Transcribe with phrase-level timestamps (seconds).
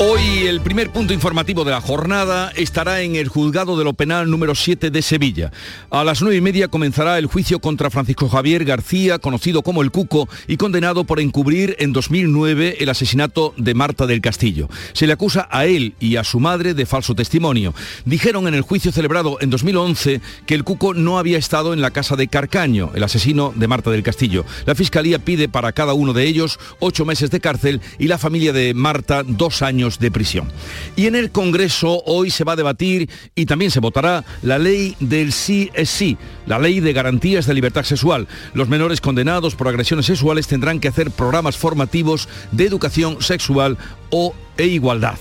[0.00, 4.28] Hoy el primer punto informativo de la jornada estará en el juzgado de lo penal
[4.28, 5.52] número 7 de Sevilla.
[5.88, 9.92] A las nueve y media comenzará el juicio contra Francisco Javier García, conocido como el
[9.92, 14.68] Cuco, y condenado por encubrir en 2009 el asesinato de Marta del Castillo.
[14.94, 17.72] Se le acusa a él y a su madre de falso testimonio.
[18.04, 21.92] Dijeron en el juicio celebrado en 2011 que el Cuco no había estado en la
[21.92, 24.44] casa de Carcaño, el asesino de Marta del Castillo.
[24.66, 28.52] La Fiscalía pide para cada uno de ellos ocho meses de cárcel y la familia
[28.52, 30.50] de Marta dos años de prisión.
[30.96, 34.96] Y en el Congreso hoy se va a debatir y también se votará la ley
[35.00, 36.16] del sí es sí,
[36.46, 38.26] la ley de garantías de libertad sexual.
[38.54, 43.76] Los menores condenados por agresiones sexuales tendrán que hacer programas formativos de educación sexual
[44.10, 45.18] o e igualdad.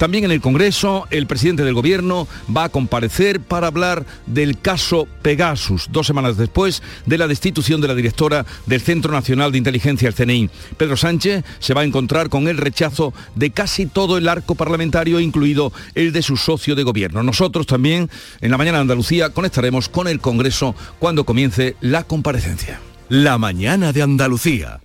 [0.00, 5.06] También en el Congreso, el presidente del Gobierno va a comparecer para hablar del caso
[5.20, 10.08] Pegasus, dos semanas después de la destitución de la directora del Centro Nacional de Inteligencia,
[10.08, 10.48] el CNI.
[10.78, 15.20] Pedro Sánchez se va a encontrar con el rechazo de casi todo el arco parlamentario,
[15.20, 17.22] incluido el de su socio de gobierno.
[17.22, 18.08] Nosotros también,
[18.40, 22.80] en la mañana de Andalucía, conectaremos con el Congreso cuando comience la comparecencia.
[23.10, 24.80] La mañana de Andalucía.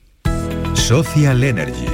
[0.73, 1.85] Social Energy.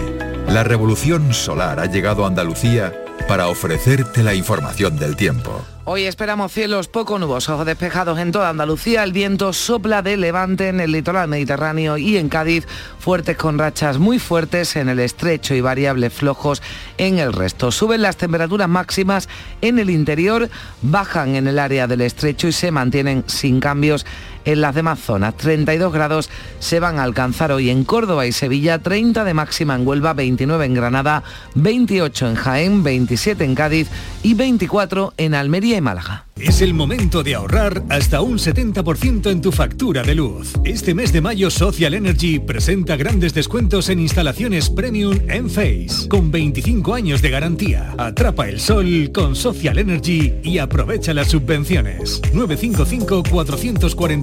[0.48, 2.92] La revolución solar ha llegado a Andalucía
[3.28, 5.62] para ofrecerte la información del tiempo.
[5.84, 9.04] Hoy esperamos cielos poco nubosos despejados en toda Andalucía.
[9.04, 12.68] El viento sopla de levante en el litoral mediterráneo y en Cádiz,
[13.00, 16.62] fuertes con rachas muy fuertes en el estrecho y variables flojos
[16.98, 17.72] en el resto.
[17.72, 19.28] Suben las temperaturas máximas
[19.62, 20.50] en el interior,
[20.84, 24.06] bajan en el área del estrecho y se mantienen sin cambios
[24.46, 25.36] en las demás zonas.
[25.38, 29.88] 32 grados se van a alcanzar hoy en Córdoba y Sevilla, 30 de máxima en
[29.88, 31.24] Huelva, 29 en Granada,
[31.56, 33.88] 28 en Jaén, 27 en Cádiz
[34.24, 36.26] y 24 en Almería y Málaga.
[36.42, 40.54] Es el momento de ahorrar hasta un 70% en tu factura de luz.
[40.64, 46.32] Este mes de mayo Social Energy presenta grandes descuentos en instalaciones premium en Face, con
[46.32, 47.94] 25 años de garantía.
[47.98, 52.22] Atrapa el sol con Social Energy y aprovecha las subvenciones.
[52.34, 53.22] 955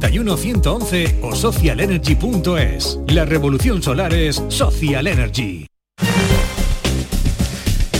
[0.08, 2.98] 441 111 o socialenergy.es.
[3.08, 5.67] La revolución solar es Social Energy.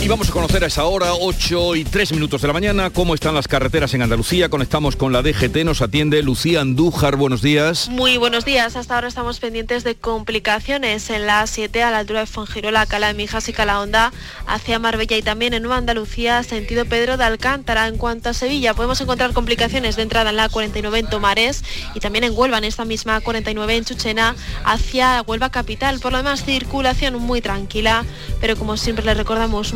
[0.09, 3.35] Vamos a conocer a esa hora, 8 y 3 minutos de la mañana, cómo están
[3.35, 4.49] las carreteras en Andalucía.
[4.49, 7.15] Conectamos con la DGT, nos atiende Lucía Andújar.
[7.15, 7.89] Buenos días.
[7.89, 8.75] Muy buenos días.
[8.75, 13.09] Hasta ahora estamos pendientes de complicaciones en la A7 a la altura de Fongirola, Cala
[13.09, 14.11] de Mijas y Calahonda,
[14.47, 17.85] hacia Marbella y también en Nueva Andalucía, sentido Pedro de Alcántara.
[17.85, 21.99] En cuanto a Sevilla, podemos encontrar complicaciones de entrada en la 49 en Tomares y
[21.99, 25.99] también en Huelva, en esta misma 49 en Chuchena, hacia Huelva Capital.
[25.99, 28.05] Por lo demás, circulación muy tranquila,
[28.41, 29.75] pero como siempre les recordamos,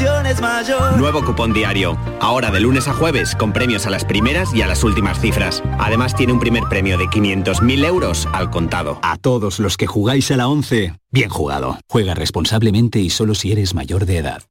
[0.00, 0.96] la ilusión es mayor.
[0.96, 1.96] Nuevo cupón diario.
[2.20, 5.62] Ahora de lunes a jueves con premios a las primeras y a las últimas cifras.
[5.78, 8.98] Además tiene un primer premio de 500.000 euros al contado.
[9.02, 11.78] A todos los que jugáis a la 11, bien jugado.
[11.88, 14.42] Juega responsablemente y solo si eres mayor de edad.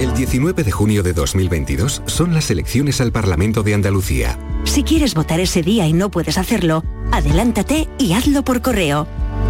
[0.00, 4.38] El 19 de junio de 2022 son las elecciones al Parlamento de Andalucía.
[4.64, 9.08] Si quieres votar ese día y no puedes hacerlo, adelántate y hazlo por correo.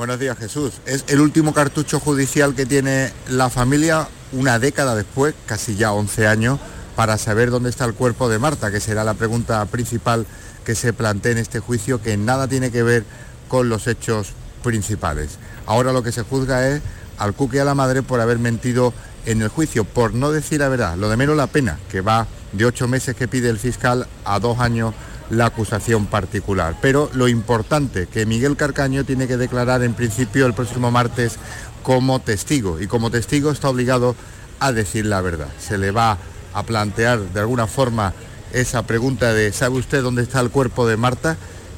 [0.00, 0.72] Buenos días Jesús.
[0.86, 6.26] Es el último cartucho judicial que tiene la familia una década después, casi ya 11
[6.26, 6.58] años,
[6.96, 10.24] para saber dónde está el cuerpo de Marta, que será la pregunta principal
[10.64, 13.04] que se plantea en este juicio, que nada tiene que ver
[13.46, 14.28] con los hechos
[14.64, 15.32] principales.
[15.66, 16.80] Ahora lo que se juzga es
[17.18, 18.94] al cuque y a la madre por haber mentido
[19.26, 20.96] en el juicio, por no decir la verdad.
[20.96, 24.38] Lo de menos la pena, que va de ocho meses que pide el fiscal a
[24.38, 24.94] dos años
[25.30, 26.76] la acusación particular.
[26.82, 31.38] Pero lo importante, que Miguel Carcaño tiene que declarar en principio el próximo martes
[31.82, 34.14] como testigo y como testigo está obligado
[34.58, 35.48] a decir la verdad.
[35.58, 36.18] Se le va
[36.52, 38.12] a plantear de alguna forma
[38.52, 41.36] esa pregunta de ¿sabe usted dónde está el cuerpo de Marta?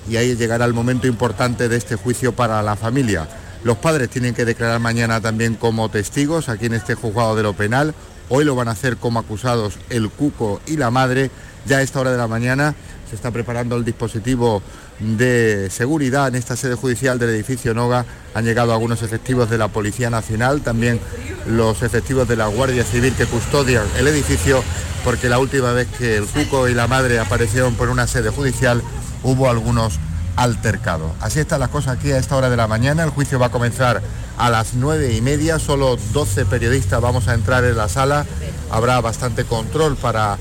[0.08, 3.28] Y ahí llegará el momento importante de este juicio para la familia.
[3.62, 7.55] Los padres tienen que declarar mañana también como testigos aquí en este juzgado de lo
[7.55, 7.94] penal.
[8.34, 11.31] Hoy lo van a hacer como acusados el cuco y la madre.
[11.67, 12.75] Ya a esta hora de la mañana
[13.11, 14.62] se está preparando el dispositivo
[15.00, 18.06] de seguridad en esta sede judicial del edificio Noga.
[18.32, 20.99] Han llegado algunos efectivos de la Policía Nacional, también
[21.46, 24.64] los efectivos de la Guardia Civil que custodian el edificio,
[25.05, 28.82] porque la última vez que el Cuco y la madre aparecieron por una sede judicial
[29.25, 29.99] hubo algunos
[30.37, 31.12] altercados.
[31.20, 33.02] Así están las cosas aquí a esta hora de la mañana.
[33.05, 34.00] El juicio va a comenzar
[34.38, 35.58] a las nueve y media.
[35.58, 38.26] Solo 12 periodistas vamos a entrar en la sala.
[38.70, 40.38] Habrá bastante control para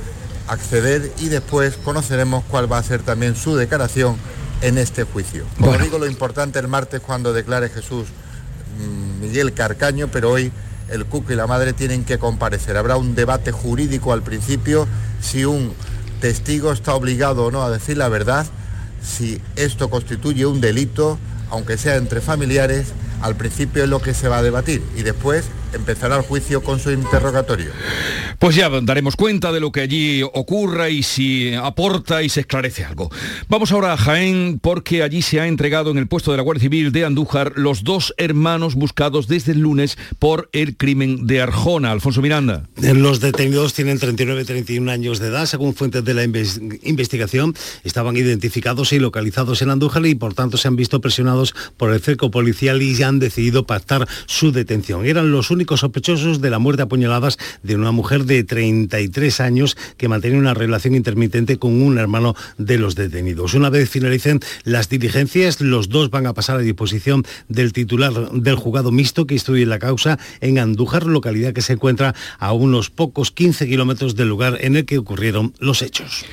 [0.48, 4.18] acceder y después conoceremos cuál va a ser también su declaración
[4.62, 5.46] en este juicio.
[5.60, 8.08] Como digo, lo importante el martes cuando declare Jesús
[8.80, 10.52] mm, Miguel Carcaño, pero hoy
[10.90, 12.78] el Cuco y la madre tienen que comparecer.
[12.78, 14.88] Habrá un debate jurídico al principio
[15.22, 15.74] si un
[16.20, 18.46] testigo está obligado o no a decir la verdad,
[19.02, 21.18] si esto constituye un delito,
[21.50, 22.88] aunque sea entre familiares,
[23.21, 26.79] al principio es lo que se va a debatir y después empezará el juicio con
[26.79, 27.71] su interrogatorio.
[28.39, 32.83] Pues ya daremos cuenta de lo que allí ocurra y si aporta y se esclarece
[32.83, 33.09] algo.
[33.47, 36.62] Vamos ahora a Jaén porque allí se ha entregado en el puesto de la Guardia
[36.62, 41.91] Civil de Andújar los dos hermanos buscados desde el lunes por el crimen de Arjona.
[41.91, 42.68] Alfonso Miranda.
[42.77, 45.45] Los detenidos tienen 39 y 31 años de edad.
[45.45, 47.53] Según fuentes de la investigación,
[47.83, 52.01] estaban identificados y localizados en Andújar y por tanto se han visto presionados por el
[52.01, 55.06] cerco policial y ya han decidido pactar su detención.
[55.06, 59.78] Eran los únicos sospechosos de la muerte a puñaladas de una mujer de 33 años
[59.98, 63.54] que mantenía una relación intermitente con un hermano de los detenidos.
[63.54, 68.56] Una vez finalicen las diligencias, los dos van a pasar a disposición del titular del
[68.56, 73.31] juzgado mixto que instruye la causa en Andújar, localidad que se encuentra a unos pocos
[73.31, 76.25] 15 kilómetros del lugar en el que ocurrieron los hechos.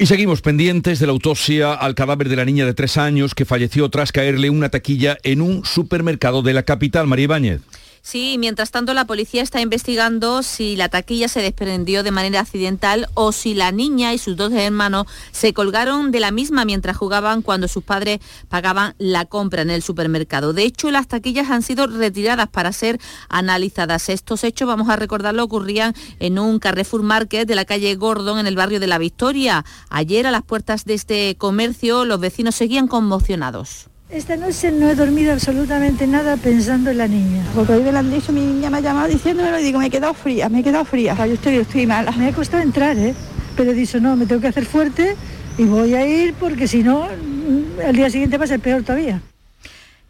[0.00, 3.44] Y seguimos pendientes de la autopsia al cadáver de la niña de tres años que
[3.44, 7.62] falleció tras caerle una taquilla en un supermercado de la capital, María Ibáñez.
[8.10, 13.06] Sí, mientras tanto la policía está investigando si la taquilla se desprendió de manera accidental
[13.12, 17.42] o si la niña y sus dos hermanos se colgaron de la misma mientras jugaban
[17.42, 20.54] cuando sus padres pagaban la compra en el supermercado.
[20.54, 24.08] De hecho, las taquillas han sido retiradas para ser analizadas.
[24.08, 28.46] Estos hechos, vamos a recordarlo, ocurrían en un Carrefour Market de la calle Gordon en
[28.46, 29.66] el barrio de La Victoria.
[29.90, 33.90] Ayer a las puertas de este comercio los vecinos seguían conmocionados.
[34.10, 37.44] Esta noche no he dormido absolutamente nada pensando en la niña.
[37.54, 39.86] Porque hoy me lo han dicho, mi niña me ha llamado diciéndomelo y digo, me
[39.86, 41.14] he quedado fría, me he quedado fría.
[41.26, 42.10] Yo estoy, estoy mala.
[42.12, 43.14] Me ha costado entrar, ¿eh?
[43.54, 45.14] Pero he dicho, no, me tengo que hacer fuerte
[45.58, 47.06] y voy a ir porque si no,
[47.86, 49.20] al día siguiente va a ser peor todavía.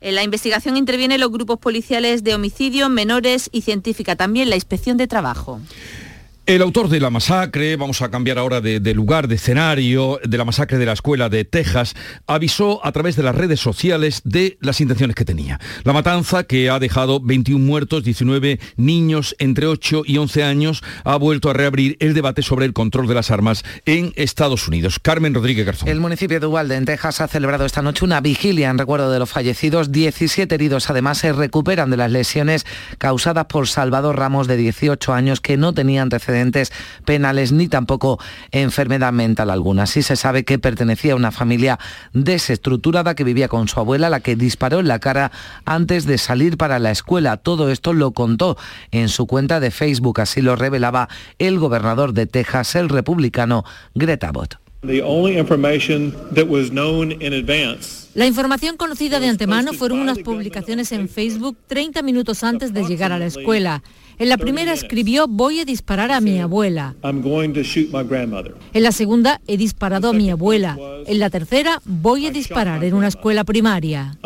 [0.00, 4.96] En la investigación intervienen los grupos policiales de homicidio, menores y científica, también la inspección
[4.96, 5.60] de trabajo.
[6.48, 10.46] El autor de la masacre, vamos a cambiar ahora de, lugar, de escenario, de la
[10.46, 11.94] masacre de la escuela de Texas,
[12.26, 15.60] avisó a través de las redes sociales de las intenciones que tenía.
[15.84, 21.16] La matanza, que ha dejado 21 muertos, 19 niños entre 8 y 11 años, ha
[21.16, 25.00] vuelto a reabrir el debate sobre el control de las armas en Estados Unidos.
[25.00, 25.90] Carmen Rodríguez Garzón.
[25.90, 29.18] El municipio de Uvalde, en Texas, ha celebrado esta noche una vigilia en recuerdo de
[29.18, 29.92] los fallecidos.
[29.92, 32.64] 17 heridos, además, se recuperan de las lesiones
[32.96, 36.37] causadas por Salvador Ramos, de 18 años, que no tenía antecedentes
[37.04, 38.18] penales ni tampoco
[38.50, 39.86] enfermedad mental alguna.
[39.86, 41.78] Sí se sabe que pertenecía a una familia
[42.12, 45.30] desestructurada que vivía con su abuela, la que disparó en la cara
[45.64, 47.36] antes de salir para la escuela.
[47.36, 48.56] Todo esto lo contó
[48.90, 53.64] en su cuenta de Facebook, así lo revelaba el gobernador de Texas, el republicano
[53.94, 54.58] Greta Bott.
[58.14, 63.10] La información conocida de antemano fueron unas publicaciones en Facebook 30 minutos antes de llegar
[63.10, 63.82] a la escuela.
[64.18, 66.96] En la primera escribió voy a disparar a mi abuela.
[67.02, 70.76] En la segunda he disparado a mi abuela.
[71.06, 74.18] En la tercera voy a disparar en una escuela primaria.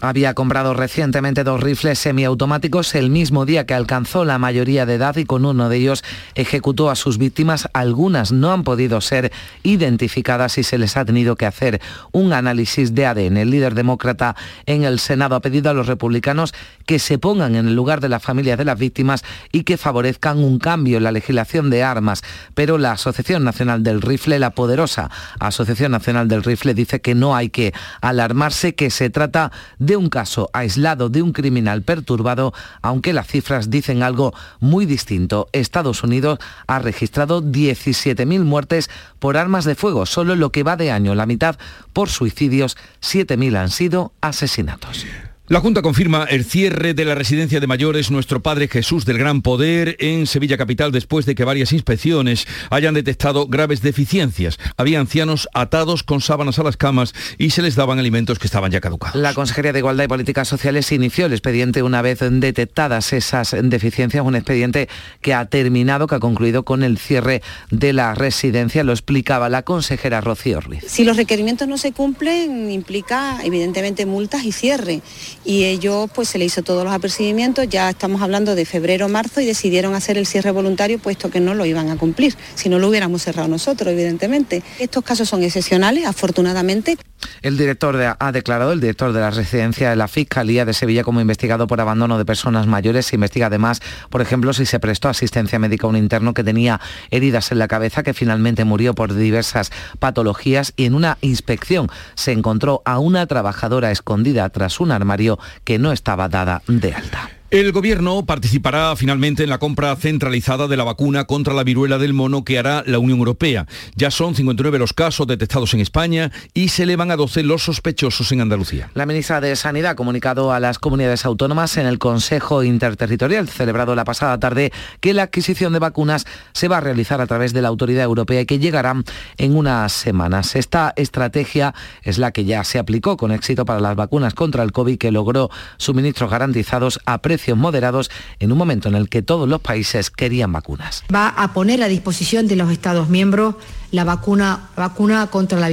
[0.00, 5.16] Había comprado recientemente dos rifles semiautomáticos el mismo día que alcanzó la mayoría de edad
[5.16, 6.04] y con uno de ellos
[6.36, 7.68] ejecutó a sus víctimas.
[7.72, 9.32] Algunas no han podido ser
[9.64, 11.80] identificadas y se les ha tenido que hacer
[12.12, 13.38] un análisis de ADN.
[13.38, 14.36] El líder demócrata
[14.66, 16.54] en el Senado ha pedido a los republicanos
[16.86, 20.38] que se pongan en el lugar de las familias de las víctimas y que favorezcan
[20.38, 22.22] un cambio en la legislación de armas.
[22.54, 27.34] Pero la Asociación Nacional del Rifle, la poderosa Asociación Nacional del Rifle, dice que no
[27.34, 29.50] hay que alarmarse, que se trata
[29.87, 32.52] de un caso aislado de un criminal perturbado,
[32.82, 35.48] aunque las cifras dicen algo muy distinto.
[35.52, 40.90] Estados Unidos ha registrado 17.000 muertes por armas de fuego, solo lo que va de
[40.90, 41.56] año, la mitad
[41.92, 45.06] por suicidios, 7.000 han sido asesinatos.
[45.50, 49.40] La Junta confirma el cierre de la residencia de mayores Nuestro Padre Jesús del Gran
[49.40, 54.58] Poder en Sevilla Capital después de que varias inspecciones hayan detectado graves deficiencias.
[54.76, 58.70] Había ancianos atados con sábanas a las camas y se les daban alimentos que estaban
[58.70, 59.16] ya caducados.
[59.18, 64.26] La Consejería de Igualdad y Políticas Sociales inició el expediente una vez detectadas esas deficiencias,
[64.26, 64.90] un expediente
[65.22, 67.40] que ha terminado, que ha concluido con el cierre
[67.70, 70.84] de la residencia, lo explicaba la consejera Rocío Ruiz.
[70.86, 75.00] Si los requerimientos no se cumplen, implica evidentemente multas y cierre
[75.48, 79.40] y ellos pues se le hizo todos los apercibimientos, ya estamos hablando de febrero, marzo
[79.40, 82.78] y decidieron hacer el cierre voluntario puesto que no lo iban a cumplir, si no
[82.78, 84.62] lo hubiéramos cerrado nosotros, evidentemente.
[84.78, 86.98] Estos casos son excepcionales, afortunadamente.
[87.42, 91.20] El director ha declarado, el director de la residencia de la Fiscalía de Sevilla como
[91.20, 93.06] investigado por abandono de personas mayores.
[93.06, 96.80] Se investiga además, por ejemplo, si se prestó asistencia médica a un interno que tenía
[97.10, 102.32] heridas en la cabeza, que finalmente murió por diversas patologías y en una inspección se
[102.32, 107.37] encontró a una trabajadora escondida tras un armario que no estaba dada de alta.
[107.50, 112.12] El gobierno participará finalmente en la compra centralizada de la vacuna contra la viruela del
[112.12, 113.66] mono que hará la Unión Europea.
[113.96, 118.32] Ya son 59 los casos detectados en España y se elevan a 12 los sospechosos
[118.32, 118.90] en Andalucía.
[118.92, 123.94] La ministra de Sanidad ha comunicado a las comunidades autónomas en el Consejo Interterritorial celebrado
[123.94, 127.62] la pasada tarde que la adquisición de vacunas se va a realizar a través de
[127.62, 129.04] la Autoridad Europea y que llegarán
[129.38, 130.54] en unas semanas.
[130.54, 134.72] Esta estrategia es la que ya se aplicó con éxito para las vacunas contra el
[134.72, 139.48] COVID que logró suministros garantizados a precios moderados en un momento en el que todos
[139.48, 141.04] los países querían vacunas.
[141.14, 143.54] Va a poner a disposición de los Estados miembros
[143.90, 145.70] la vacuna, vacuna contra, la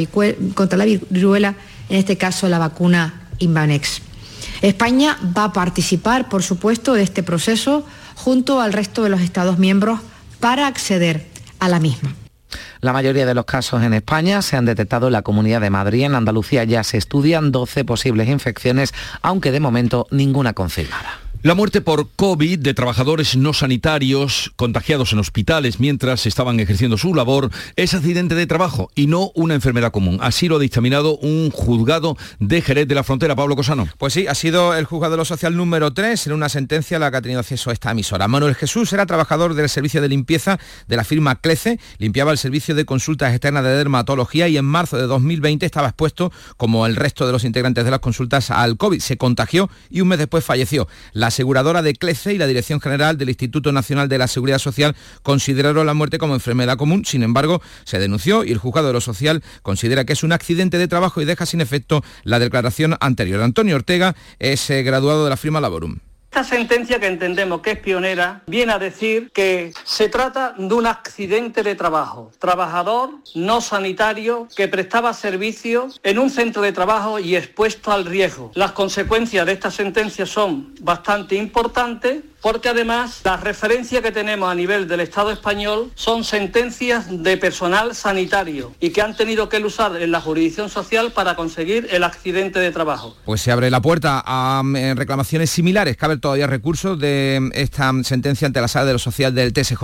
[0.53, 1.55] contra la viruela,
[1.89, 4.01] en este caso la vacuna Invanex.
[4.61, 9.59] España va a participar, por supuesto, de este proceso junto al resto de los Estados
[9.59, 9.99] miembros
[10.39, 11.27] para acceder
[11.59, 12.13] a la misma.
[12.81, 16.03] La mayoría de los casos en España se han detectado en la Comunidad de Madrid.
[16.03, 21.24] En Andalucía ya se estudian 12 posibles infecciones, aunque de momento ninguna confirmada.
[21.45, 27.13] La muerte por COVID de trabajadores no sanitarios contagiados en hospitales mientras estaban ejerciendo su
[27.13, 30.17] labor es accidente de trabajo y no una enfermedad común.
[30.23, 33.87] Así lo ha dictaminado un juzgado de Jerez de la Frontera, Pablo Cosano.
[33.99, 36.99] Pues sí, ha sido el juzgado de lo social número 3 en una sentencia a
[36.99, 38.27] la que ha tenido acceso a esta emisora.
[38.27, 42.73] Manuel Jesús era trabajador del servicio de limpieza de la firma Clece, limpiaba el servicio
[42.73, 47.27] de consultas externas de dermatología y en marzo de 2020 estaba expuesto, como el resto
[47.27, 48.99] de los integrantes de las consultas, al COVID.
[48.99, 50.87] Se contagió y un mes después falleció.
[51.35, 55.85] Aseguradora de CLECE y la Dirección General del Instituto Nacional de la Seguridad Social consideraron
[55.85, 59.43] la muerte como enfermedad común, sin embargo, se denunció y el juzgado de lo social
[59.61, 63.41] considera que es un accidente de trabajo y deja sin efecto la declaración anterior.
[63.41, 65.99] Antonio Ortega es eh, graduado de la firma Laborum.
[66.35, 70.85] Esta sentencia que entendemos que es pionera viene a decir que se trata de un
[70.85, 72.29] accidente de trabajo.
[72.39, 78.51] Trabajador no sanitario que prestaba servicio en un centro de trabajo y expuesto al riesgo.
[78.53, 84.53] Las consecuencias de esta sentencia son bastante importantes porque además las referencias que tenemos a
[84.53, 89.99] nivel del Estado español son sentencias de personal sanitario y que han tenido que usar
[89.99, 93.17] en la jurisdicción social para conseguir el accidente de trabajo.
[93.25, 95.97] Pues se abre la puerta a eh, reclamaciones similares.
[95.97, 99.81] Cabe todavía recursos de esta sentencia ante la sala de lo social del TSJ.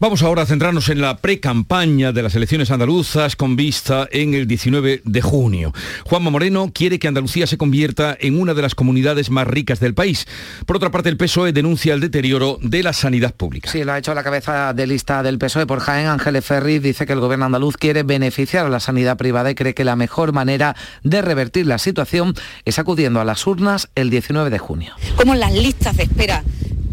[0.00, 4.46] Vamos ahora a centrarnos en la pre-campaña de las elecciones andaluzas con vista en el
[4.46, 5.74] 19 de junio.
[6.06, 9.92] Juanma Moreno quiere que Andalucía se convierta en una de las comunidades más ricas del
[9.92, 10.26] país.
[10.64, 13.70] Por otra parte, el PSOE denuncia el deterioro de la sanidad pública.
[13.70, 16.06] Sí, lo ha hecho la cabeza de lista del PSOE por Jaén.
[16.06, 19.74] Ángeles Ferri dice que el gobierno andaluz quiere beneficiar a la sanidad privada y cree
[19.74, 22.32] que la mejor manera de revertir la situación
[22.64, 24.94] es acudiendo a las urnas el 19 de junio.
[25.16, 26.42] Como las listas de espera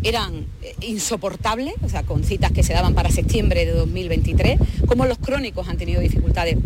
[0.03, 0.45] eran
[0.81, 5.67] insoportable, o sea, con citas que se daban para septiembre de 2023, cómo los crónicos
[5.67, 6.57] han tenido dificultades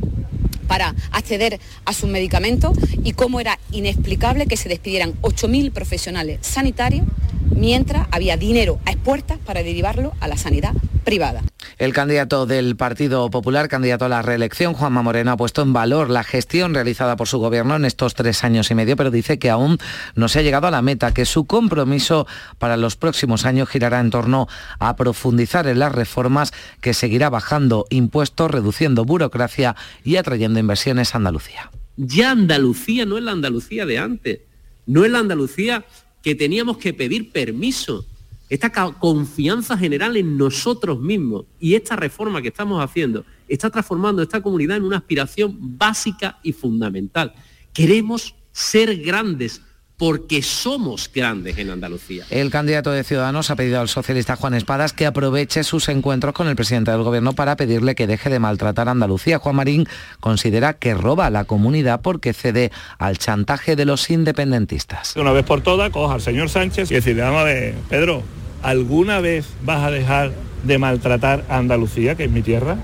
[0.68, 7.06] para acceder a sus medicamentos y cómo era inexplicable que se despidieran 8.000 profesionales sanitarios
[7.56, 11.42] mientras había dinero a expuertas para derivarlo a la sanidad privada.
[11.78, 16.10] El candidato del Partido Popular, candidato a la reelección, Juanma Moreno, ha puesto en valor
[16.10, 19.50] la gestión realizada por su gobierno en estos tres años y medio, pero dice que
[19.50, 19.78] aún
[20.16, 22.28] no se ha llegado a la meta, que su compromiso
[22.60, 24.48] para los próximos años girará en torno
[24.80, 31.18] a profundizar en las reformas que seguirá bajando impuestos, reduciendo burocracia y atrayendo inversiones a
[31.18, 31.72] Andalucía.
[31.98, 34.40] Ya Andalucía no es la Andalucía de antes,
[34.86, 35.86] no es la Andalucía
[36.22, 38.06] que teníamos que pedir permiso
[38.50, 44.42] esta confianza general en nosotros mismos y esta reforma que estamos haciendo está transformando esta
[44.42, 47.34] comunidad en una aspiración básica y fundamental.
[47.72, 49.62] Queremos ser grandes
[50.02, 52.26] porque somos grandes en Andalucía.
[52.32, 56.48] El candidato de Ciudadanos ha pedido al socialista Juan Espadas que aproveche sus encuentros con
[56.48, 59.38] el presidente del gobierno para pedirle que deje de maltratar a Andalucía.
[59.38, 59.88] Juan Marín
[60.20, 65.16] considera que roba a la comunidad porque cede al chantaje de los independentistas.
[65.18, 68.24] Una vez por todas, coja al señor Sánchez y decirle, vamos a ver, Pedro,
[68.64, 70.32] ¿alguna vez vas a dejar
[70.64, 72.78] de maltratar a Andalucía, que es mi tierra?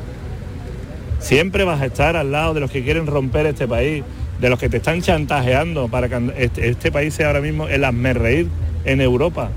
[1.18, 4.04] Siempre vas a estar al lado de los que quieren romper este país,
[4.40, 7.84] de los que te están chantajeando para que este, este país sea ahora mismo el
[8.16, 8.48] reír
[8.86, 9.52] en Europa.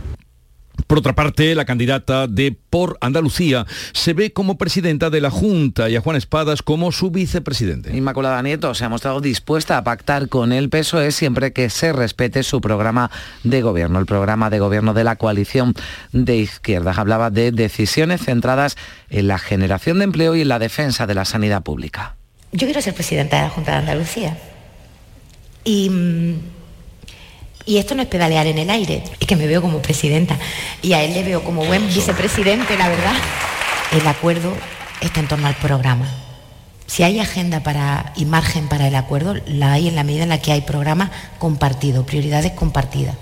[0.86, 5.88] Por otra parte, la candidata de Por Andalucía se ve como presidenta de la Junta
[5.88, 7.96] y a Juan Espadas como su vicepresidente.
[7.96, 12.42] Inmaculada Nieto se ha mostrado dispuesta a pactar con el PSOE siempre que se respete
[12.42, 13.10] su programa
[13.44, 15.74] de gobierno, el programa de gobierno de la coalición
[16.12, 16.98] de izquierdas.
[16.98, 18.76] Hablaba de decisiones centradas
[19.10, 22.16] en la generación de empleo y en la defensa de la sanidad pública.
[22.52, 24.36] Yo quiero ser presidenta de la Junta de Andalucía.
[25.64, 25.90] Y
[27.66, 30.36] y esto no es pedalear en el aire, es que me veo como presidenta
[30.82, 33.14] y a él le veo como buen vicepresidente, la verdad.
[33.92, 34.52] El acuerdo
[35.00, 36.08] está en torno al programa.
[36.86, 40.30] Si hay agenda para, y margen para el acuerdo, la hay en la medida en
[40.30, 43.14] la que hay programa compartido, prioridades compartidas.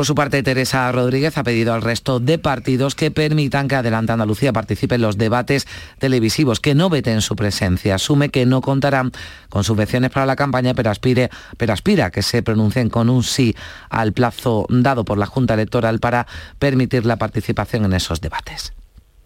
[0.00, 4.12] Por su parte, Teresa Rodríguez ha pedido al resto de partidos que permitan que Adelante
[4.12, 5.66] Andalucía participe en los debates
[5.98, 7.96] televisivos, que no veten su presencia.
[7.96, 9.12] Asume que no contarán
[9.50, 11.28] con subvenciones para la campaña, pero, aspire,
[11.58, 13.54] pero aspira que se pronuncien con un sí
[13.90, 16.26] al plazo dado por la Junta Electoral para
[16.58, 18.72] permitir la participación en esos debates.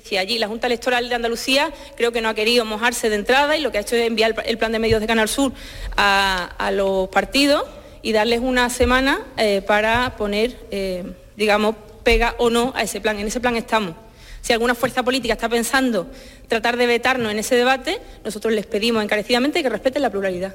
[0.03, 3.57] Si allí la Junta Electoral de Andalucía creo que no ha querido mojarse de entrada
[3.57, 5.53] y lo que ha hecho es enviar el plan de medios de Canal Sur
[5.97, 7.63] a los partidos
[8.05, 11.05] y darles una semana eh, para poner, eh,
[11.37, 13.19] digamos, pega o no a ese plan.
[13.19, 13.97] En ese plan estamos.
[14.43, 16.07] Si alguna fuerza política está pensando
[16.47, 20.55] tratar de vetarnos en ese debate, nosotros les pedimos encarecidamente que respeten la pluralidad.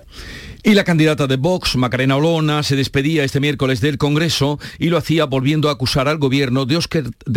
[0.61, 4.97] Y la candidata de Vox, Macarena Olona, se despedía este miércoles del Congreso y lo
[4.97, 6.77] hacía volviendo a acusar al gobierno de,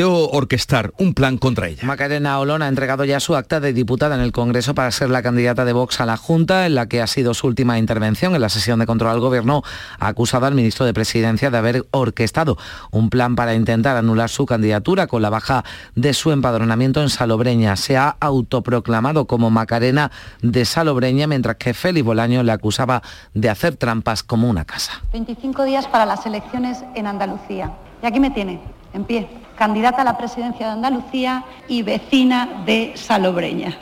[0.05, 1.85] orquestar un plan contra ella.
[1.85, 5.23] Macarena Olona ha entregado ya su acta de diputada en el Congreso para ser la
[5.23, 8.41] candidata de Vox a la Junta, en la que ha sido su última intervención en
[8.41, 9.63] la sesión de control al gobierno,
[10.01, 12.59] ha acusado al ministro de Presidencia de haber orquestado
[12.91, 17.77] un plan para intentar anular su candidatura con la baja de su empadronamiento en Salobreña.
[17.77, 23.01] Se ha autoproclamado como Macarena de Salobreña, mientras que Félix Bolaño le acusaba
[23.35, 25.01] de hacer trampas como una casa.
[25.13, 27.73] 25 días para las elecciones en Andalucía.
[28.03, 28.61] Y aquí me tiene,
[28.93, 33.79] en pie, candidata a la presidencia de Andalucía y vecina de Salobreña.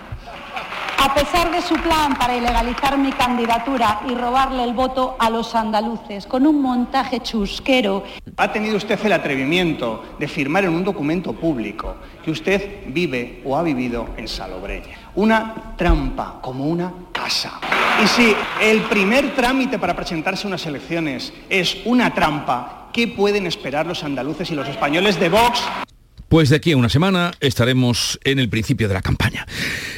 [1.02, 5.54] A pesar de su plan para ilegalizar mi candidatura y robarle el voto a los
[5.54, 8.04] andaluces con un montaje chusquero.
[8.36, 13.56] Ha tenido usted el atrevimiento de firmar en un documento público que usted vive o
[13.56, 14.99] ha vivido en Salobreña.
[15.14, 17.61] Una trampa, como una casa.
[18.03, 23.46] Y si el primer trámite para presentarse a unas elecciones es una trampa, ¿qué pueden
[23.46, 25.62] esperar los andaluces y los españoles de Vox?
[26.30, 29.48] Pues de aquí a una semana estaremos en el principio de la campaña.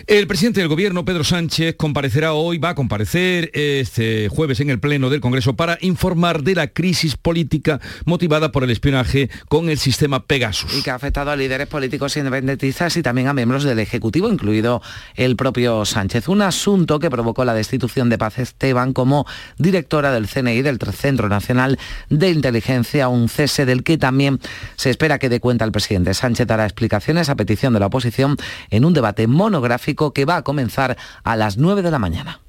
[0.06, 4.80] El presidente del gobierno, Pedro Sánchez, comparecerá hoy, va a comparecer este jueves en el
[4.80, 9.76] Pleno del Congreso para informar de la crisis política motivada por el espionaje con el
[9.76, 10.74] sistema Pegasus.
[10.74, 14.80] Y que ha afectado a líderes políticos independentistas y también a miembros del Ejecutivo, incluido
[15.16, 16.28] el propio Sánchez.
[16.28, 19.26] Un asunto que provocó la destitución de Paz Esteban como
[19.58, 24.40] directora del CNI, del Centro Nacional de Inteligencia, un cese del que también
[24.76, 28.37] se espera que dé cuenta el presidente Sánchez dará explicaciones a petición de la oposición
[28.70, 32.40] en un debate monográfico que va a comenzar a las 9 de la mañana.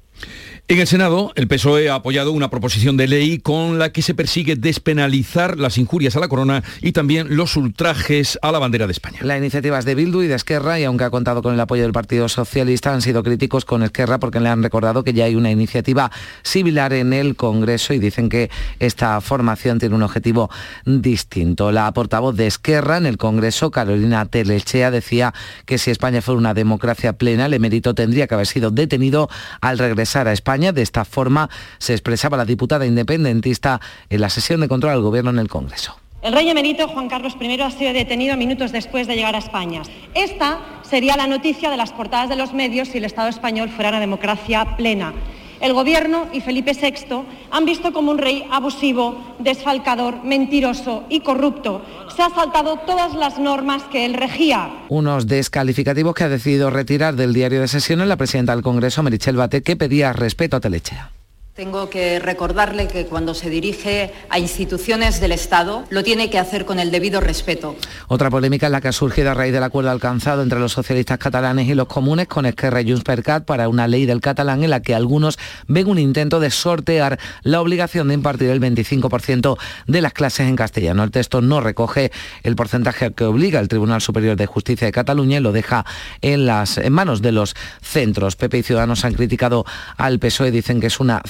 [0.66, 4.14] En el Senado, el PSOE ha apoyado una proposición de ley con la que se
[4.14, 8.92] persigue despenalizar las injurias a la corona y también los ultrajes a la bandera de
[8.92, 9.18] España.
[9.20, 11.82] La iniciativa es de Bildu y de Esquerra y aunque ha contado con el apoyo
[11.82, 15.34] del Partido Socialista, han sido críticos con Esquerra porque le han recordado que ya hay
[15.34, 16.10] una iniciativa
[16.42, 18.48] similar en el Congreso y dicen que
[18.78, 20.48] esta formación tiene un objetivo
[20.86, 21.72] distinto.
[21.72, 25.34] La portavoz de Esquerra en el Congreso, Carolina Telechea, decía
[25.66, 29.28] que si España fuera una democracia plena, el emérito tendría que haber sido detenido
[29.60, 34.60] al regresar a España de esta forma se expresaba la diputada independentista en la sesión
[34.60, 35.96] de control al Gobierno en el Congreso.
[36.22, 39.82] El rey emérito Juan Carlos I ha sido detenido minutos después de llegar a España.
[40.14, 43.90] Esta sería la noticia de las portadas de los medios si el Estado español fuera
[43.90, 45.12] una democracia plena.
[45.60, 51.82] El Gobierno y Felipe VI han visto como un rey abusivo, desfalcador, mentiroso y corrupto
[52.14, 54.70] se ha saltado todas las normas que él regía.
[54.88, 59.36] Unos descalificativos que ha decidido retirar del diario de sesiones la presidenta del Congreso, Merichel
[59.36, 61.10] Bate, que pedía respeto a Telechea.
[61.54, 66.64] Tengo que recordarle que cuando se dirige a instituciones del Estado lo tiene que hacer
[66.64, 67.76] con el debido respeto.
[68.08, 71.18] Otra polémica es la que ha surgido a raíz del acuerdo alcanzado entre los socialistas
[71.18, 74.70] catalanes y los comunes con Esquerra y Junts per para una ley del catalán en
[74.70, 75.38] la que algunos
[75.68, 80.56] ven un intento de sortear la obligación de impartir el 25% de las clases en
[80.56, 81.04] castellano.
[81.04, 82.10] El texto no recoge
[82.42, 85.86] el porcentaje que obliga el Tribunal Superior de Justicia de Cataluña y lo deja
[86.20, 88.34] en, las, manos de los centros.
[88.34, 89.64] Pepe y Ciudadanos han criticado
[89.96, 91.22] al PSOE, dicen que es una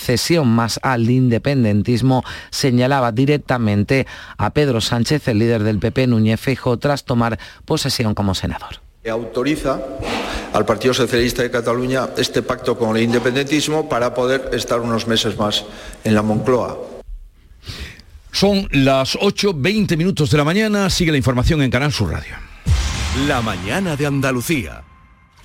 [0.44, 7.05] más al independentismo, señalaba directamente a Pedro Sánchez, el líder del PP, Núñez Feijóo, tras
[7.05, 8.81] tomar posesión como senador.
[9.11, 9.81] Autoriza
[10.55, 15.37] al Partido Socialista de Cataluña este pacto con el independentismo para poder estar unos meses
[15.37, 15.64] más
[16.05, 16.79] en la Moncloa.
[18.33, 22.35] Son las 8.20 minutos de la mañana, sigue la información en Canal Sur Radio.
[23.29, 24.83] La mañana de Andalucía.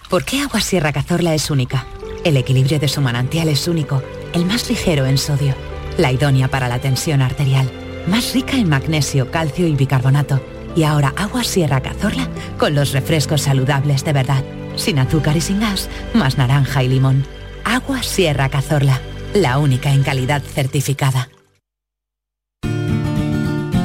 [0.10, 1.86] ¿Por qué Agua Sierra Cazorla es única?
[2.24, 4.02] El equilibrio de su manantial es único
[4.34, 5.54] el más ligero en sodio,
[5.98, 7.70] la idónea para la tensión arterial,
[8.08, 10.42] más rica en magnesio, calcio y bicarbonato.
[10.76, 14.44] Y ahora agua Sierra Cazorla con los refrescos saludables de verdad,
[14.76, 17.26] sin azúcar y sin gas, más naranja y limón.
[17.66, 19.02] Agua Sierra Cazorla,
[19.34, 21.30] la única en calidad certificada.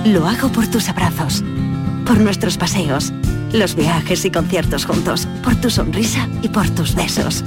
[0.04, 1.42] Lo hago por tus abrazos,
[2.06, 3.12] por nuestros paseos,
[3.52, 7.42] los viajes y conciertos juntos, por tu sonrisa y por tus besos.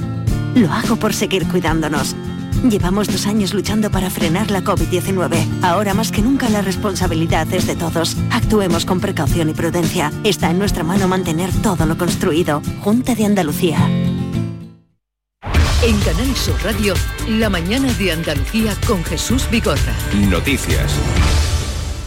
[0.56, 2.16] Lo hago por seguir cuidándonos
[2.64, 5.62] Llevamos dos años luchando para frenar la COVID-19.
[5.62, 8.16] Ahora más que nunca la responsabilidad es de todos.
[8.30, 10.12] Actuemos con precaución y prudencia.
[10.24, 12.60] Está en nuestra mano mantener todo lo construido.
[12.80, 13.78] Junta de Andalucía.
[15.80, 16.94] En Canal Sur Radio,
[17.28, 19.94] la mañana de Andalucía con Jesús Bigorra.
[20.28, 20.92] Noticias.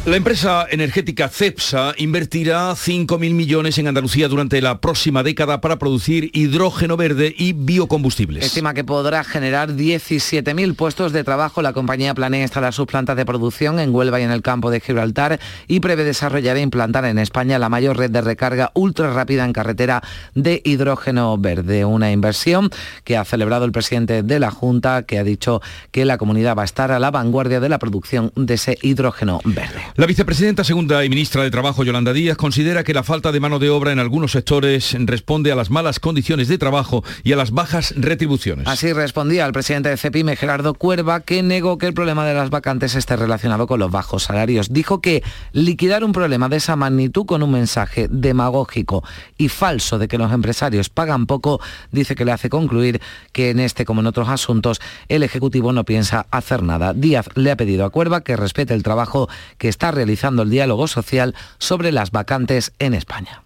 [0.04, 6.32] La empresa energética CEPSA invertirá 5.000 millones en Andalucía durante la próxima década para producir
[6.34, 8.44] hidrógeno verde y biocombustibles.
[8.44, 11.62] Estima que podrá generar 17.000 puestos de trabajo.
[11.62, 14.80] La compañía planea instalar sus plantas de producción en Huelva y en el campo de
[14.80, 19.46] Gibraltar y prevé desarrollar e implantar en España la mayor red de recarga ultra rápida
[19.46, 20.02] en carretera
[20.34, 21.86] de hidrógeno verde.
[21.86, 22.72] Una inversión
[23.04, 25.62] que ha celebrado el presidente de la Junta, que ha dicho
[25.92, 29.42] que la comunidad va a estar a la vanguardia de la producción de ese hidrógeno
[29.46, 29.91] verde.
[29.98, 33.60] La vicepresidenta segunda y ministra de Trabajo, Yolanda Díaz, considera que la falta de mano
[33.60, 37.52] de obra en algunos sectores responde a las malas condiciones de trabajo y a las
[37.52, 38.70] bajas retribuciones.
[38.70, 42.50] Así respondía el presidente de CEPIME, Gerardo Cuerva, que negó que el problema de las
[42.50, 44.72] vacantes esté relacionado con los bajos salarios.
[44.72, 49.04] Dijo que liquidar un problema de esa magnitud con un mensaje demagógico
[49.38, 51.60] y falso de que los empresarios pagan poco,
[51.92, 53.02] dice que le hace concluir
[53.34, 56.94] que en este como en otros asuntos el Ejecutivo no piensa hacer nada.
[56.94, 59.28] Díaz le ha pedido a Cuerva que respete el trabajo
[59.58, 63.42] que está está realizando el diálogo social sobre las vacantes en España.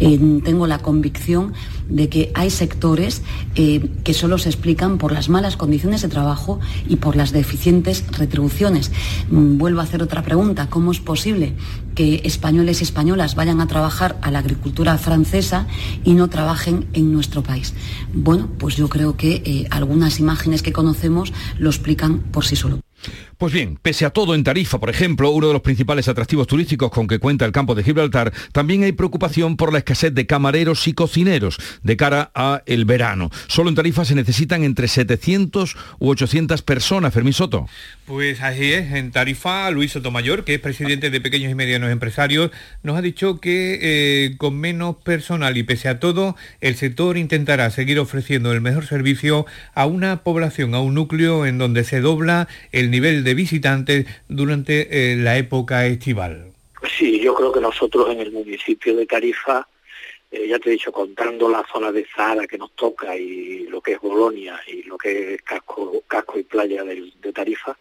[0.00, 1.52] Tengo la convicción
[1.88, 3.22] de que hay sectores
[3.54, 8.04] eh, que solo se explican por las malas condiciones de trabajo y por las deficientes
[8.18, 8.90] retribuciones.
[9.30, 10.68] Mm, vuelvo a hacer otra pregunta.
[10.68, 11.54] ¿Cómo es posible
[11.94, 15.68] que españoles y españolas vayan a trabajar a la agricultura francesa
[16.02, 17.74] y no trabajen en nuestro país?
[18.12, 22.80] Bueno, pues yo creo que eh, algunas imágenes que conocemos lo explican por sí solo.
[23.38, 26.90] Pues bien, pese a todo en Tarifa, por ejemplo, uno de los principales atractivos turísticos
[26.90, 30.88] con que cuenta el campo de Gibraltar, también hay preocupación por la escasez de camareros
[30.88, 33.28] y cocineros de cara a el verano.
[33.46, 37.68] Solo en Tarifa se necesitan entre 700 u 800 personas, Fermín Soto.
[38.06, 42.52] Pues así es, en Tarifa, Luis Sotomayor, que es presidente de Pequeños y Medianos Empresarios,
[42.82, 47.68] nos ha dicho que eh, con menos personal y pese a todo, el sector intentará
[47.68, 49.44] seguir ofreciendo el mejor servicio
[49.74, 55.12] a una población, a un núcleo en donde se dobla el nivel de visitantes durante
[55.12, 56.52] eh, la época estival.
[56.98, 59.66] Sí, yo creo que nosotros en el municipio de Tarifa
[60.30, 63.80] eh, ya te he dicho, contando la zona de Zahara que nos toca y lo
[63.80, 67.76] que es Bolonia y lo que es casco, casco y playa de, Tarifa,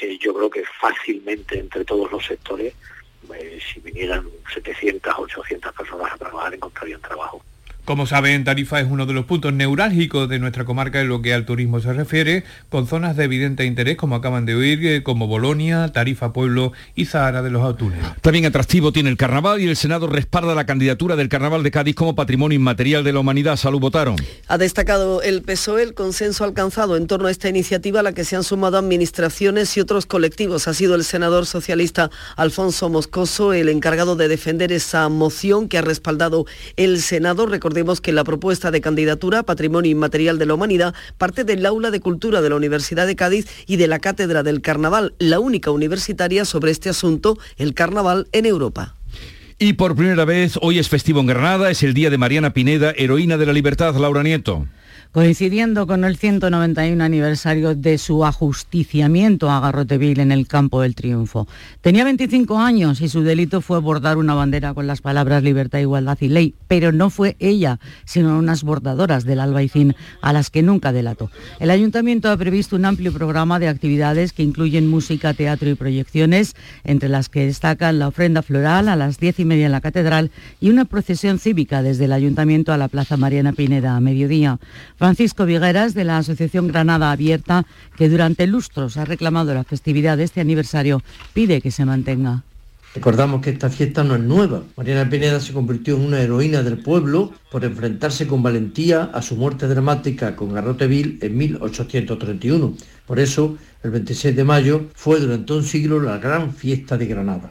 [0.00, 2.74] eh, yo creo que fácilmente entre todos los sectores,
[3.72, 7.42] si vinieran 700, 800 personas a trabajar, encontrarían trabajo.
[7.84, 11.34] Como saben, Tarifa es uno de los puntos neurálgicos de nuestra comarca en lo que
[11.34, 15.26] al turismo se refiere, con zonas de evidente interés, como acaban de oír, eh, como
[15.26, 17.98] Bolonia, Tarifa Pueblo y Zahara de los Atunes.
[18.20, 21.96] También atractivo tiene el carnaval y el Senado respalda la candidatura del Carnaval de Cádiz
[21.96, 23.56] como patrimonio inmaterial de la humanidad.
[23.56, 24.14] Salud, votaron.
[24.46, 28.24] Ha destacado el PSOE el consenso alcanzado en torno a esta iniciativa a la que
[28.24, 30.68] se han sumado administraciones y otros colectivos.
[30.68, 35.82] Ha sido el senador socialista Alfonso Moscoso el encargado de defender esa moción que ha
[35.82, 37.48] respaldado el Senado.
[37.72, 41.90] Recordemos que la propuesta de candidatura a Patrimonio Inmaterial de la Humanidad parte del Aula
[41.90, 45.70] de Cultura de la Universidad de Cádiz y de la Cátedra del Carnaval, la única
[45.70, 48.96] universitaria sobre este asunto, el carnaval en Europa.
[49.58, 52.92] Y por primera vez, hoy es festivo en Granada, es el día de Mariana Pineda,
[52.94, 54.66] heroína de la libertad, Laura Nieto
[55.12, 61.46] coincidiendo con el 191 aniversario de su ajusticiamiento a Garroteville en el Campo del Triunfo.
[61.82, 66.16] Tenía 25 años y su delito fue bordar una bandera con las palabras libertad, igualdad
[66.22, 70.92] y ley, pero no fue ella, sino unas bordadoras del albaicín a las que nunca
[70.92, 71.30] delató.
[71.60, 76.56] El ayuntamiento ha previsto un amplio programa de actividades que incluyen música, teatro y proyecciones,
[76.84, 80.30] entre las que destacan la ofrenda floral a las diez y media en la catedral
[80.58, 84.58] y una procesión cívica desde el ayuntamiento a la Plaza Mariana Pineda a mediodía.
[85.02, 90.22] Francisco Vigueras, de la Asociación Granada Abierta, que durante lustros ha reclamado la festividad de
[90.22, 91.02] este aniversario,
[91.34, 92.44] pide que se mantenga.
[92.94, 94.62] Recordamos que esta fiesta no es nueva.
[94.76, 99.34] Mariana Pineda se convirtió en una heroína del pueblo por enfrentarse con valentía a su
[99.34, 102.76] muerte dramática con Garroteville en 1831.
[103.04, 107.50] Por eso, el 26 de mayo fue durante un siglo la gran fiesta de Granada.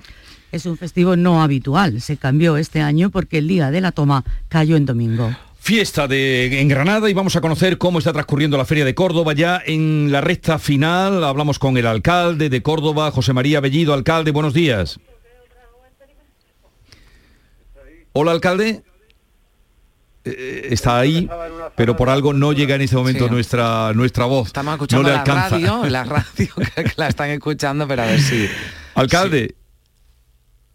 [0.53, 1.99] Es un festivo no habitual.
[1.99, 6.59] Se cambió este año porque el día de la toma cayó en domingo fiesta de,
[6.59, 10.11] en Granada y vamos a conocer cómo está transcurriendo la Feria de Córdoba ya en
[10.11, 11.23] la recta final.
[11.23, 13.93] Hablamos con el alcalde de Córdoba, José María Bellido.
[13.93, 14.99] Alcalde, buenos días.
[18.13, 18.81] Hola, alcalde.
[20.25, 21.29] Eh, está ahí,
[21.75, 24.47] pero por algo no llega en este momento nuestra, nuestra voz.
[24.47, 28.47] Estamos escuchando la radio, la radio que la están escuchando, pero a ver si...
[28.95, 29.55] Alcalde,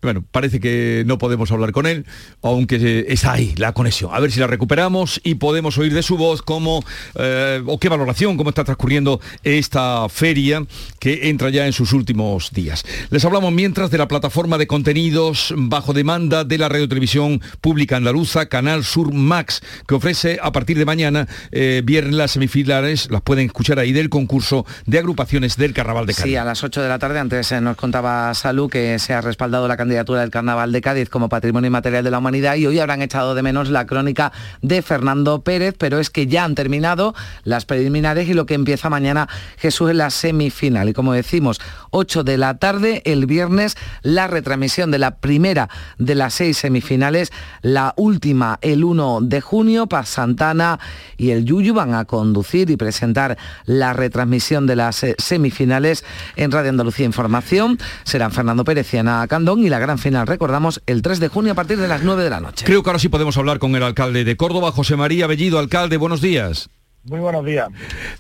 [0.07, 2.07] bueno, parece que no podemos hablar con él,
[2.41, 4.13] aunque está ahí la conexión.
[4.15, 6.85] A ver si la recuperamos y podemos oír de su voz cómo,
[7.17, 10.65] eh, o qué valoración, cómo está transcurriendo esta feria
[11.01, 12.85] que entra ya en sus últimos días.
[13.11, 17.97] Les hablamos mientras de la plataforma de contenidos bajo demanda de la Radio Televisión Pública
[17.97, 23.23] Andaluza, Canal Sur Max, que ofrece a partir de mañana, eh, viernes, las semifinales, las
[23.23, 26.31] pueden escuchar ahí del concurso de agrupaciones del Carnaval de Cádiz.
[26.31, 29.21] Sí, a las 8 de la tarde, antes eh, nos contaba Salud que se ha
[29.21, 32.79] respaldado la candidatura del Carnaval de Cádiz como Patrimonio Inmaterial de la Humanidad y hoy
[32.79, 34.31] habrán echado de menos la crónica
[34.61, 38.91] de Fernando Pérez, pero es que ya han terminado las preliminares y lo que empieza
[38.91, 40.91] mañana Jesús en la semifinal.
[40.91, 46.15] Y como decimos, 8 de la tarde, el viernes, la retransmisión de la primera de
[46.15, 47.33] las seis semifinales,
[47.63, 50.79] la última el 1 de junio, Paz Santana
[51.17, 56.05] y el Yuyu van a conducir y presentar la retransmisión de las eh, semifinales
[56.37, 57.79] en Radio Andalucía Información.
[58.05, 61.53] Serán Fernando Pérez y Ana Candón y la gran final recordamos, el 3 de junio
[61.53, 62.67] a partir de las 9 de la noche.
[62.67, 65.61] Creo que ahora sí podemos hablar con el alcalde de Córdoba, José María Bellido.
[65.61, 66.69] Alcalde, buenos días.
[67.05, 67.69] Muy buenos días.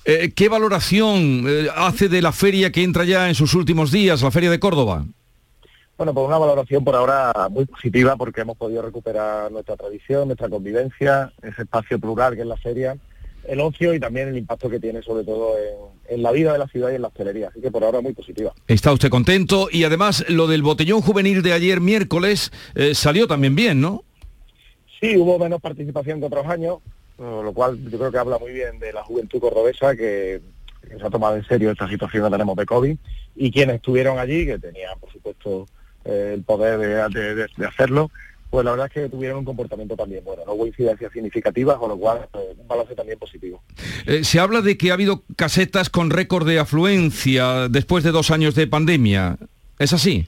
[0.04, 4.22] Eh, ¿Qué valoración eh, hace de la feria que entra ya en sus últimos días,
[4.22, 5.04] la feria de Córdoba?
[5.98, 10.48] Bueno, pues una valoración por ahora muy positiva porque hemos podido recuperar nuestra tradición, nuestra
[10.48, 12.96] convivencia, ese espacio plural que es la feria
[13.48, 15.54] el ocio y también el impacto que tiene sobre todo
[16.08, 17.48] en, la vida de la ciudad y en la hostelería.
[17.48, 18.52] Así que por ahora muy positiva.
[18.66, 23.54] Está usted contento y además lo del botellón juvenil de ayer miércoles eh, salió también
[23.54, 24.04] bien, ¿no?
[25.00, 26.78] Sí, hubo menos participación que otros años,
[27.18, 30.40] lo cual yo creo que habla muy bien de la juventud cordobesa que,
[30.88, 32.96] se ha tomado en serio esta situación que tenemos de COVID
[33.34, 35.66] y quienes estuvieron allí, que tenían por supuesto
[36.04, 38.10] eh, el poder de hacerlo,
[38.50, 41.90] pues la verdad es que tuvieron un comportamiento también bueno, no hubo incidencias significativas, con
[41.90, 43.62] lo cual eh, un balance también positivo.
[44.06, 48.30] Eh, se habla de que ha habido casetas con récord de afluencia después de dos
[48.30, 49.38] años de pandemia.
[49.78, 50.26] ¿Es así?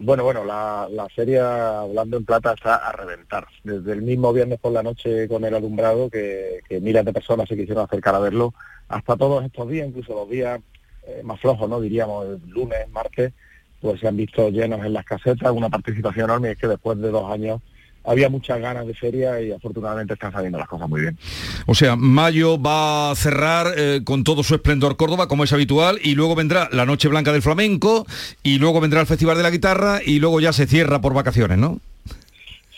[0.00, 3.46] Bueno, bueno, la, la feria Hablando en Plata está a reventar.
[3.64, 7.56] Desde el mismo viernes por la noche con el alumbrado, que, miles de personas se
[7.56, 8.54] quisieron acercar a verlo,
[8.88, 10.60] hasta todos estos días, incluso los días
[11.02, 11.80] eh, más flojos, ¿no?
[11.80, 13.32] Diríamos, el lunes, martes,
[13.80, 16.98] pues se han visto llenos en las casetas, una participación enorme, y es que después
[16.98, 17.60] de dos años
[18.08, 21.18] había muchas ganas de feria y afortunadamente están saliendo las cosas muy bien.
[21.66, 25.98] O sea, mayo va a cerrar eh, con todo su esplendor Córdoba, como es habitual,
[26.02, 28.06] y luego vendrá la Noche Blanca del Flamenco,
[28.42, 31.58] y luego vendrá el Festival de la Guitarra, y luego ya se cierra por vacaciones,
[31.58, 31.80] ¿no?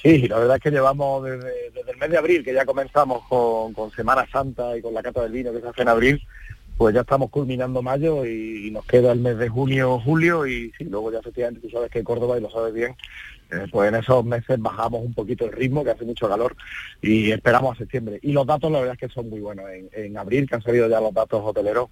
[0.02, 1.52] Sí, la verdad es que llevamos desde,
[1.86, 5.32] el mes de abril, que ya comenzamos con, Semana Santa y con la cata del
[5.32, 6.22] vino que se hace en abril,
[6.78, 10.84] pues ya estamos culminando mayo y, nos queda el mes de junio, julio y sí,
[10.84, 12.96] luego ya efectivamente tú sabes que Córdoba, y lo sabes bien,
[13.70, 16.56] pues en esos meses bajamos un poquito el ritmo, que hace mucho calor,
[17.02, 18.18] y esperamos a septiembre.
[18.22, 19.68] Y los datos la verdad es que son muy buenos.
[19.70, 21.88] En, en abril, que han salido ya los datos hoteleros,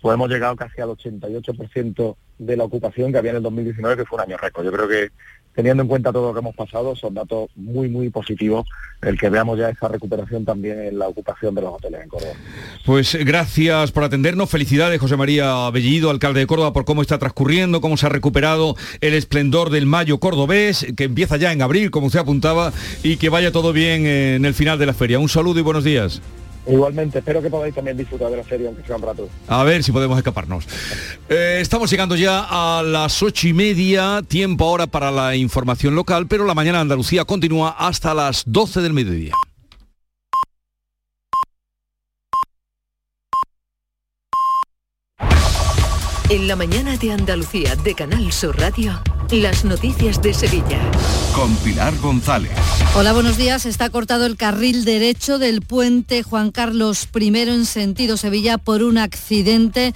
[0.00, 4.04] pues hemos llegado casi al 88% de la ocupación que había en el 2019, que
[4.04, 4.64] fue un año récord.
[4.64, 5.10] Yo creo que
[5.54, 8.66] teniendo en cuenta todo lo que hemos pasado, son datos muy, muy positivos
[9.02, 12.32] el que veamos ya esa recuperación también en la ocupación de los hoteles en Córdoba.
[12.86, 14.48] Pues gracias por atendernos.
[14.48, 18.76] Felicidades, José María Bellido, alcalde de Córdoba, por cómo está transcurriendo, cómo se ha recuperado
[19.00, 23.28] el esplendor del mayo cordobés, que empieza ya en abril, como usted apuntaba, y que
[23.28, 25.18] vaya todo bien en el final de la feria.
[25.18, 26.22] Un saludo y buenos días.
[26.66, 29.28] Igualmente, espero que podáis también disfrutar de la serie, aunque sea un rato.
[29.48, 30.64] A ver si podemos escaparnos.
[31.28, 36.26] Eh, estamos llegando ya a las ocho y media, tiempo ahora para la información local,
[36.28, 39.34] pero la mañana Andalucía continúa hasta las 12 del mediodía.
[46.30, 49.02] En la mañana de Andalucía de Canal Sur Radio.
[49.32, 50.78] Las noticias de Sevilla.
[51.34, 52.52] Con Pilar González.
[52.94, 53.64] Hola, buenos días.
[53.64, 58.98] Está cortado el carril derecho del puente Juan Carlos I en sentido Sevilla por un
[58.98, 59.94] accidente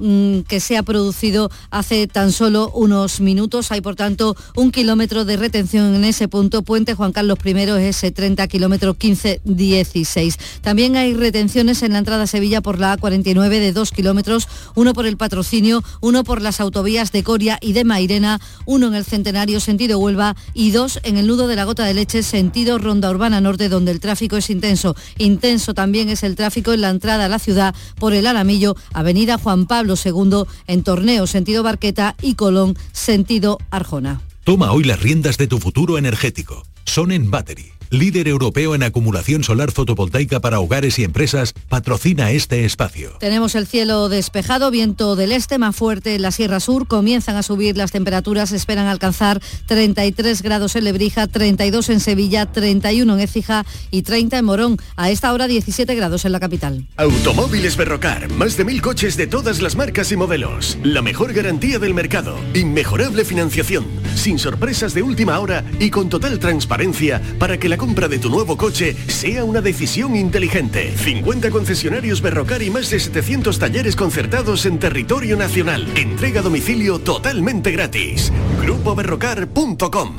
[0.00, 3.72] Mm, que se ha producido hace tan solo unos minutos.
[3.72, 6.62] Hay, por tanto, un kilómetro de retención en ese punto.
[6.62, 10.38] Puente Juan Carlos I es ese 30 kilómetro 15-16.
[10.60, 14.92] También hay retenciones en la entrada a Sevilla por la A49 de 2 kilómetros, uno
[14.92, 19.04] por el patrocinio, uno por las autovías de Coria y de Mairena, uno en el
[19.04, 23.10] Centenario sentido Huelva y dos en el nudo de la Gota de Leche sentido Ronda
[23.10, 24.94] Urbana Norte donde el tráfico es intenso.
[25.16, 29.38] Intenso también es el tráfico en la entrada a la ciudad por el Alamillo, Avenida
[29.38, 34.20] Juan Pablo segundo en Torneo sentido Barqueta y Colón sentido Arjona.
[34.44, 36.64] Toma hoy las riendas de tu futuro energético.
[36.84, 42.64] Son en Battery líder europeo en acumulación solar fotovoltaica para hogares y empresas, patrocina este
[42.64, 43.16] espacio.
[43.20, 47.42] Tenemos el cielo despejado, viento del este más fuerte en la Sierra Sur, comienzan a
[47.42, 53.64] subir las temperaturas, esperan alcanzar 33 grados en Lebrija, 32 en Sevilla, 31 en Écija
[53.90, 54.76] y 30 en Morón.
[54.96, 56.86] A esta hora 17 grados en la capital.
[56.96, 60.78] Automóviles Berrocar, más de mil coches de todas las marcas y modelos.
[60.82, 66.38] La mejor garantía del mercado, inmejorable financiación, sin sorpresas de última hora y con total
[66.38, 70.94] transparencia para que la compra de tu nuevo coche sea una decisión inteligente.
[70.96, 75.88] 50 concesionarios Berrocar y más de 700 talleres concertados en territorio nacional.
[75.96, 78.30] Entrega a domicilio totalmente gratis.
[78.60, 80.16] GrupoBerrocar.com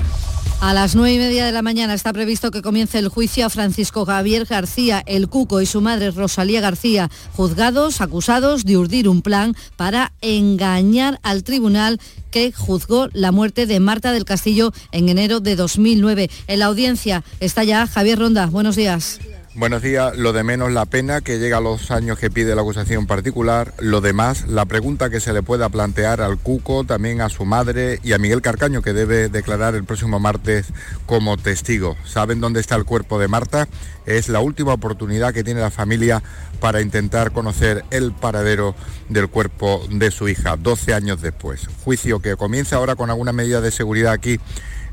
[0.61, 3.49] a las nueve y media de la mañana está previsto que comience el juicio a
[3.49, 9.21] Francisco Javier García, el Cuco y su madre Rosalía García, juzgados, acusados de urdir un
[9.21, 15.39] plan para engañar al tribunal que juzgó la muerte de Marta del Castillo en enero
[15.39, 16.29] de 2009.
[16.47, 18.45] En la audiencia está ya Javier Ronda.
[18.47, 19.19] Buenos días.
[19.55, 20.15] Buenos días.
[20.15, 23.73] Lo de menos la pena que llega a los años que pide la acusación particular.
[23.79, 27.99] Lo demás, la pregunta que se le pueda plantear al Cuco, también a su madre
[28.03, 30.67] y a Miguel Carcaño, que debe declarar el próximo martes
[31.07, 31.97] como testigo.
[32.05, 33.67] ¿Saben dónde está el cuerpo de Marta?
[34.05, 36.21] Es la última oportunidad que tiene la familia
[36.59, 38.75] para intentar conocer el paradero
[39.09, 41.67] del cuerpo de su hija, 12 años después.
[41.83, 44.39] Juicio que comienza ahora con alguna medida de seguridad aquí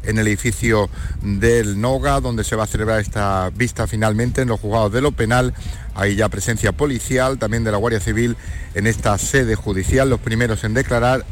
[0.06, 0.88] en el edificio
[1.22, 5.12] del Noga, donde se va a celebrar esta vista finalmente en los juzgados de lo
[5.12, 5.52] penal.
[5.94, 8.36] Hay ya presencia policial, también de la Guardia Civil
[8.74, 11.24] en esta sede judicial, los primeros en declarar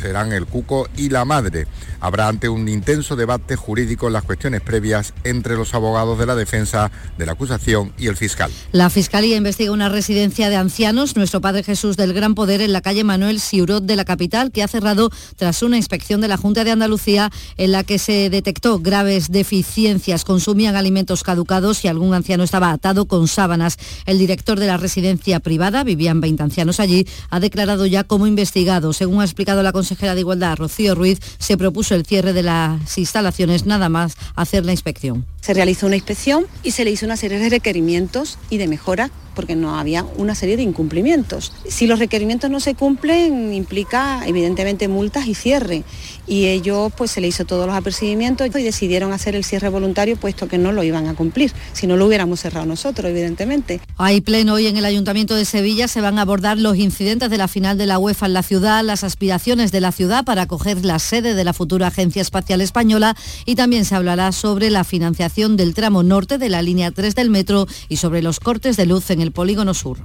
[0.00, 1.66] serán el Cuco y la madre.
[2.00, 6.34] Habrá ante un intenso debate jurídico en las cuestiones previas entre los abogados de la
[6.34, 8.50] defensa, de la acusación y el fiscal.
[8.72, 12.80] La Fiscalía investiga una residencia de ancianos, nuestro Padre Jesús del Gran Poder, en la
[12.80, 16.64] calle Manuel Siurot de la capital, que ha cerrado tras una inspección de la Junta
[16.64, 20.24] de Andalucía en la que se detectó graves deficiencias.
[20.24, 23.78] Consumían alimentos caducados y algún anciano estaba atado con sábanas.
[24.06, 28.92] El director de la residencia privada, vivían 20 ancianos allí, ha declarado ya como investigado.
[28.92, 32.96] Según ha explicado la consejera de Igualdad, Rocío Ruiz, se propuso el cierre de las
[32.98, 35.26] instalaciones nada más hacer la inspección.
[35.40, 39.10] Se realizó una inspección y se le hizo una serie de requerimientos y de mejora
[39.34, 41.52] porque no había una serie de incumplimientos.
[41.66, 45.84] Si los requerimientos no se cumplen, implica evidentemente multas y cierre.
[46.26, 50.16] Y ellos pues se le hizo todos los apercibimientos y decidieron hacer el cierre voluntario
[50.16, 51.52] puesto que no lo iban a cumplir.
[51.72, 53.80] Si no lo hubiéramos cerrado nosotros, evidentemente.
[53.96, 55.88] Hay pleno hoy en el Ayuntamiento de Sevilla.
[55.88, 58.84] Se van a abordar los incidentes de la final de la UEFA en la ciudad,
[58.84, 63.16] las aspiraciones de la ciudad para acoger la sede de la futura Agencia Espacial Española
[63.44, 67.30] y también se hablará sobre la financiación del tramo norte de la línea 3 del
[67.30, 69.98] metro y sobre los cortes de luz en el polígono sur.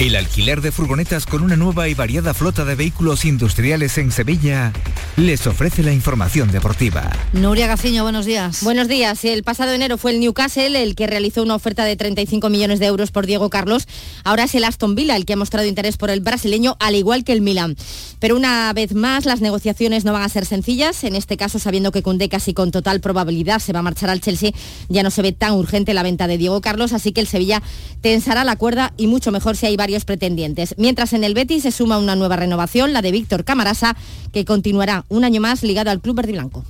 [0.00, 4.72] El alquiler de furgonetas con una nueva y variada flota de vehículos industriales en Sevilla
[5.18, 7.10] les ofrece la información deportiva.
[7.34, 8.64] Nuria Gaciño, buenos días.
[8.64, 9.22] Buenos días.
[9.26, 12.86] El pasado enero fue el Newcastle el que realizó una oferta de 35 millones de
[12.86, 13.86] euros por Diego Carlos.
[14.24, 17.22] Ahora es el Aston Villa el que ha mostrado interés por el brasileño, al igual
[17.22, 17.76] que el Milan.
[18.20, 21.04] Pero una vez más, las negociaciones no van a ser sencillas.
[21.04, 24.22] En este caso, sabiendo que Cundé casi con total probabilidad se va a marchar al
[24.22, 24.52] Chelsea,
[24.88, 27.62] ya no se ve tan urgente la venta de Diego Carlos, así que el Sevilla
[28.00, 30.74] tensará la cuerda y mucho mejor si hay varios pretendientes.
[30.78, 33.96] Mientras en el Betis se suma una nueva renovación, la de Víctor Camarasa,
[34.32, 36.64] que continuará un año más ligado al club verde y blanco.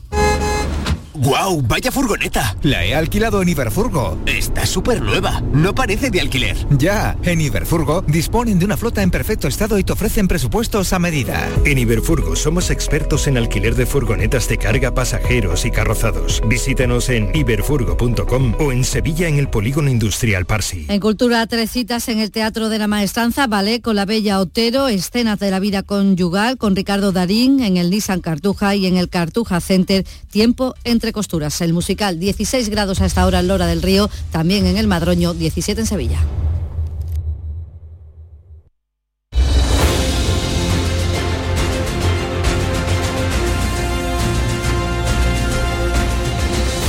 [1.22, 1.60] ¡Guau!
[1.60, 2.56] ¡Vaya furgoneta!
[2.62, 4.16] La he alquilado en Iberfurgo.
[4.24, 5.42] Está súper nueva.
[5.52, 6.56] No parece de alquiler.
[6.78, 10.98] Ya, en Iberfurgo disponen de una flota en perfecto estado y te ofrecen presupuestos a
[10.98, 11.46] medida.
[11.66, 16.40] En Iberfurgo somos expertos en alquiler de furgonetas de carga, pasajeros y carrozados.
[16.46, 20.86] Visítanos en iberfurgo.com o en Sevilla en el Polígono Industrial Parsi.
[20.88, 24.88] En Cultura, tres citas en el Teatro de la Maestranza, ballet con la Bella Otero,
[24.88, 29.10] escenas de la vida conyugal con Ricardo Darín en el Nissan Cartuja y en el
[29.10, 31.60] Cartuja Center, tiempo entre costuras.
[31.60, 35.34] El musical 16 grados a esta hora en Lora del Río, también en el Madroño
[35.34, 36.20] 17 en Sevilla.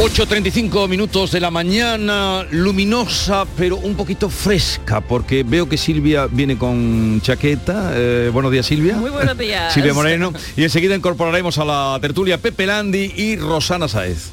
[0.02, 6.58] ...8.35 minutos de la mañana, luminosa, pero un poquito fresca, porque veo que Silvia viene
[6.58, 7.91] con chaqueta.
[7.93, 8.95] Eh, buenos días, Silvia.
[8.95, 9.72] Muy buenos días.
[9.76, 10.34] Silvia Moreno.
[10.58, 14.32] Y enseguida incorporaremos a la tertulia Pepe Landi y Rosana Saez.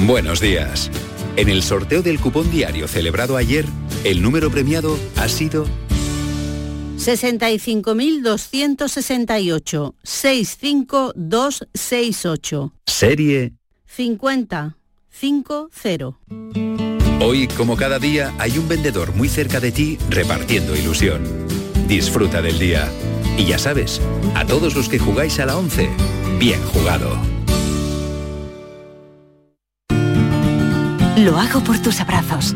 [0.00, 0.90] Buenos días.
[1.36, 3.64] En el sorteo del cupón diario celebrado ayer,
[4.04, 5.64] el número premiado ha sido
[6.98, 12.72] 65.268 65268.
[12.84, 13.57] serie
[13.88, 14.76] 50
[15.10, 16.18] 50.
[17.20, 21.24] Hoy, como cada día, hay un vendedor muy cerca de ti repartiendo ilusión.
[21.88, 22.88] Disfruta del día.
[23.36, 24.00] Y ya sabes,
[24.36, 25.90] a todos los que jugáis a la 11,
[26.38, 27.18] bien jugado.
[31.16, 32.54] Lo hago por tus abrazos,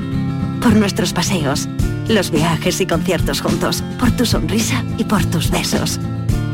[0.61, 1.69] por nuestros paseos,
[2.09, 5.99] los viajes y conciertos juntos, por tu sonrisa y por tus besos.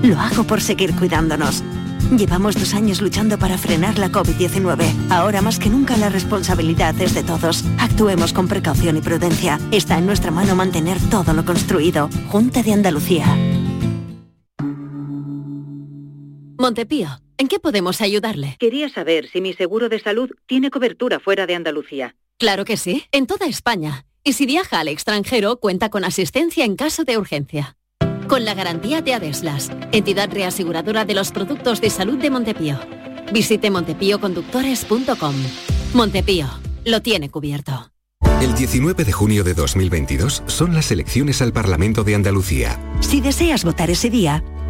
[0.02, 1.62] Lo hago por seguir cuidándonos.
[2.16, 5.10] Llevamos dos años luchando para frenar la COVID-19.
[5.10, 7.64] Ahora más que nunca la responsabilidad es de todos.
[7.78, 9.60] Actuemos con precaución y prudencia.
[9.72, 12.08] Está en nuestra mano mantener todo lo construido.
[12.28, 13.26] Junta de Andalucía.
[16.56, 18.56] Montepío, ¿en qué podemos ayudarle?
[18.58, 22.16] Quería saber si mi seguro de salud tiene cobertura fuera de Andalucía.
[22.38, 24.06] Claro que sí, en toda España.
[24.24, 27.76] Y si viaja al extranjero, cuenta con asistencia en caso de urgencia.
[28.28, 32.78] Con la garantía de Adeslas, entidad reaseguradora de los productos de salud de Montepío.
[33.32, 35.34] Visite montepíoconductores.com.
[35.94, 36.46] Montepío,
[36.84, 37.90] lo tiene cubierto.
[38.42, 42.78] El 19 de junio de 2022 son las elecciones al Parlamento de Andalucía.
[43.00, 44.44] Si deseas votar ese día,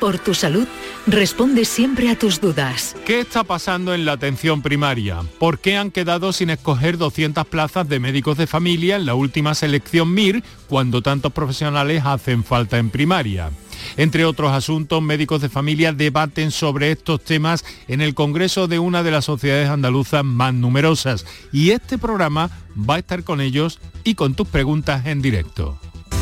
[0.00, 0.66] por tu salud,
[1.06, 2.96] responde siempre a tus dudas.
[3.06, 5.22] ¿Qué está pasando en la atención primaria?
[5.38, 9.54] ¿Por qué han quedado sin escoger 200 plazas de médicos de familia en la última
[9.54, 13.50] selección MIR cuando tantos profesionales hacen falta en primaria?
[13.96, 19.02] Entre otros asuntos, médicos de familia debaten sobre estos temas en el Congreso de una
[19.02, 24.14] de las sociedades andaluzas más numerosas y este programa va a estar con ellos y
[24.14, 25.78] con tus preguntas en directo.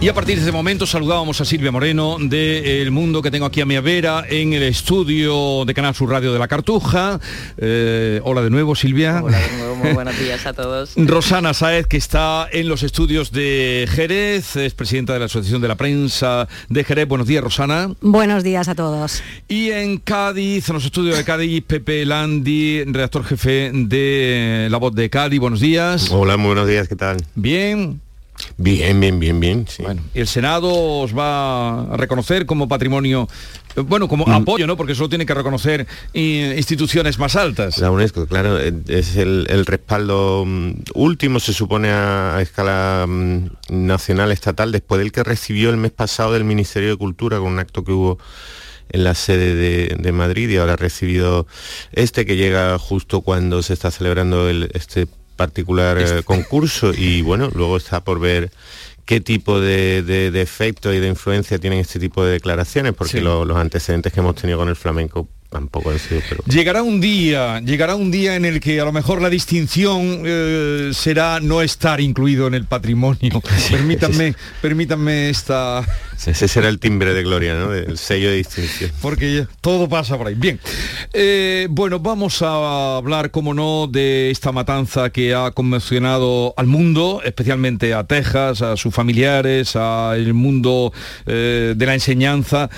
[0.00, 3.46] Y a partir de ese momento saludábamos a Silvia Moreno de El Mundo que tengo
[3.46, 7.18] aquí a mi vera en el estudio de Canal Sur Radio de la Cartuja.
[7.56, 9.20] Eh, hola de nuevo Silvia.
[9.24, 10.92] Hola de nuevo, muy buenos días a todos.
[10.96, 15.66] Rosana Saez que está en los estudios de Jerez, es presidenta de la Asociación de
[15.66, 17.08] la Prensa de Jerez.
[17.08, 17.90] Buenos días Rosana.
[18.00, 19.20] Buenos días a todos.
[19.48, 24.94] Y en Cádiz, en los estudios de Cádiz, Pepe Landi, redactor jefe de La Voz
[24.94, 25.40] de Cádiz.
[25.40, 26.08] Buenos días.
[26.12, 27.16] Hola, muy buenos días, ¿qué tal?
[27.34, 28.00] Bien.
[28.56, 29.66] Bien, bien, bien, bien.
[29.68, 29.82] Sí.
[29.82, 30.70] Bueno, ¿y el Senado
[31.00, 33.28] os va a reconocer como patrimonio,
[33.76, 34.30] eh, bueno, como Mm.
[34.32, 34.76] apoyo, ¿no?
[34.76, 35.86] Porque solo tiene que reconocer
[36.56, 37.78] instituciones más altas.
[37.78, 43.06] La UNESCO, claro, eh, es el, el respaldo mm, último, se supone, a, a escala
[43.08, 47.48] mm, nacional, estatal, después del que recibió el mes pasado del Ministerio de Cultura con
[47.52, 48.18] un acto que hubo
[48.90, 51.46] en la sede de, de Madrid y ahora ha recibido
[51.92, 55.06] este que llega justo cuando se está celebrando el- este
[55.38, 58.50] particular eh, concurso y bueno, luego está por ver
[59.06, 63.18] qué tipo de, de, de efecto y de influencia tienen este tipo de declaraciones, porque
[63.18, 63.20] Sí.
[63.20, 66.20] lo- los antecedentes que hemos tenido con el flamenco tampoco han sido...
[66.28, 66.42] Pero...
[66.44, 70.90] Llegará un día, llegará un día en el que a lo mejor la distinción eh,
[70.92, 73.42] será no estar incluido en el patrimonio.
[73.70, 75.86] permítanme, permítanme esta.
[76.26, 77.72] Ese será el timbre de gloria, ¿no?
[77.72, 78.90] El sello de distinción.
[79.00, 80.34] Porque todo pasa por ahí.
[80.34, 80.60] Bien.
[81.12, 87.22] Eh, bueno, vamos a hablar, como no, de esta matanza que ha conmocionado al mundo,
[87.24, 90.92] especialmente a Texas, a sus familiares, al mundo
[91.26, 92.68] eh, de la enseñanza.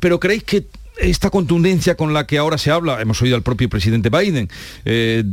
[0.00, 0.64] Pero ¿creéis que
[1.02, 4.48] esta contundencia con la que ahora se habla, hemos oído al propio presidente Biden
[4.84, 5.24] eh,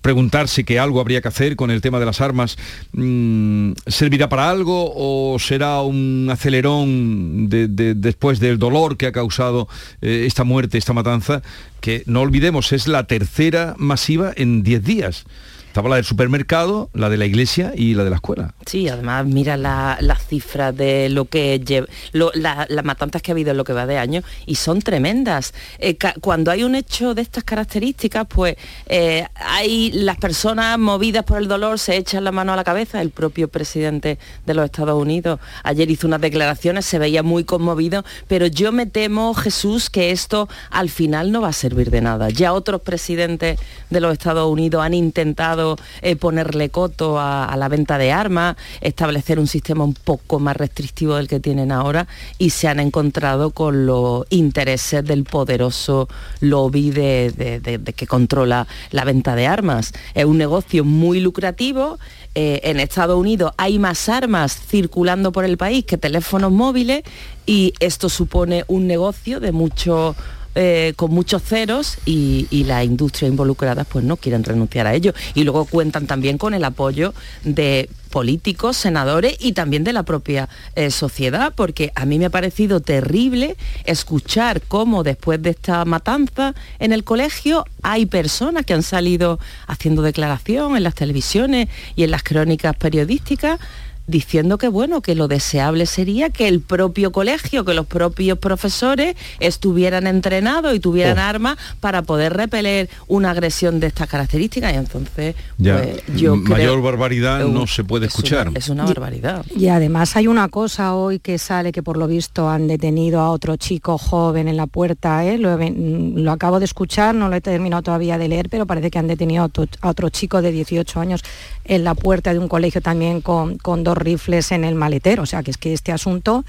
[0.00, 2.56] preguntarse que algo habría que hacer con el tema de las armas,
[2.92, 9.12] mm, ¿servirá para algo o será un acelerón de- de- después del dolor que ha
[9.12, 9.68] causado
[10.00, 11.42] eh, esta muerte, esta matanza,
[11.80, 15.24] que no olvidemos es la tercera masiva en 10 días?
[15.72, 18.52] Estaba la del supermercado, la de la iglesia y la de la escuela.
[18.66, 23.52] Sí, además mira la- las cifras de lo que lleva, las matanzas que ha habido
[23.52, 25.54] en lo que va de año y son tremendas.
[25.78, 31.38] Eh, cuando hay un hecho de estas características, pues eh, hay las personas movidas por
[31.38, 33.00] el dolor se echan la mano a la cabeza.
[33.00, 38.04] El propio presidente de los Estados Unidos ayer hizo unas declaraciones, se veía muy conmovido,
[38.28, 42.28] pero yo me temo, Jesús, que esto al final no va a servir de nada.
[42.28, 43.58] Ya otros presidentes
[43.88, 45.61] de los Estados Unidos han intentado
[46.00, 51.16] eh, ponerle coto a, la venta de armas, establecer un sistema un poco más restrictivo
[51.16, 52.06] del que tienen ahora
[52.38, 56.08] y se han encontrado con los intereses del poderoso
[56.40, 59.92] lobby de que controla la venta de armas.
[60.14, 61.98] Es un negocio muy lucrativo.
[62.34, 67.02] eh, en Estados Unidos hay más armas circulando por el país que teléfonos móviles
[67.46, 70.16] y esto supone un negocio de mucho
[70.54, 75.14] eh, con muchos ceros y, y las industrias involucradas pues no quieren renunciar a ello.
[75.34, 80.48] Y luego cuentan también con el apoyo de políticos, senadores y también de la propia
[80.76, 86.54] eh, sociedad, porque a mí me ha parecido terrible escuchar cómo después de esta matanza
[86.78, 92.12] en el colegio hay personas que han salido haciendo declaración en las televisiones y en
[92.12, 93.58] las crónicas periodísticas
[94.06, 99.14] diciendo que bueno, que lo deseable sería que el propio colegio, que los propios profesores
[99.40, 101.22] estuvieran entrenados y tuvieran Oh.
[101.22, 106.56] armas para poder repeler una agresión de estas características y entonces Ya, pues, yo mayor
[106.56, 108.50] creo- barbaridad no se puede es una- escuchar.
[108.54, 109.44] es una barbaridad.
[109.56, 113.30] Y además hay una cosa hoy que sale que por lo visto han detenido a
[113.30, 115.38] otro chico joven en la puerta, ¿eh?
[115.38, 119.06] lo acabo de escuchar, no lo he terminado todavía de leer, pero parece que han
[119.06, 121.22] detenido a otro, a otro chico de 18 años
[121.64, 125.22] en la puerta de un colegio también con, con dos rifles en el maletero.
[125.22, 126.44] O sea que es que este asunto,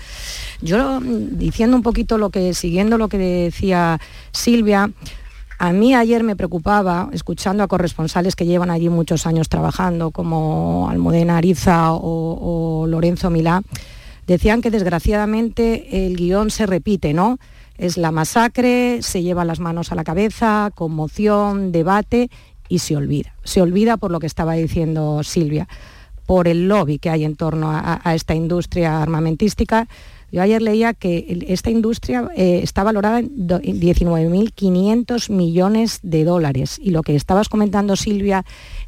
[0.61, 3.99] yo diciendo un poquito lo que, siguiendo lo que decía
[4.31, 4.91] Silvia,
[5.59, 10.89] a mí ayer me preocupaba, escuchando a corresponsales que llevan allí muchos años trabajando, como
[10.89, 13.61] Almudena Ariza o, o Lorenzo Milá,
[14.27, 17.37] decían que desgraciadamente el guion se repite, ¿no?
[17.77, 22.29] Es la masacre, se lleva las manos a la cabeza, conmoción, debate
[22.69, 23.33] y se olvida.
[23.43, 25.67] Se olvida por lo que estaba diciendo Silvia,
[26.25, 29.87] por el lobby que hay en torno a, a esta industria armamentística.
[30.31, 36.23] Yo ayer leía que esta industria eh, está valorada en do- en 19.500 millones de
[36.23, 38.43] dólares y lo que estabas comentando Silvia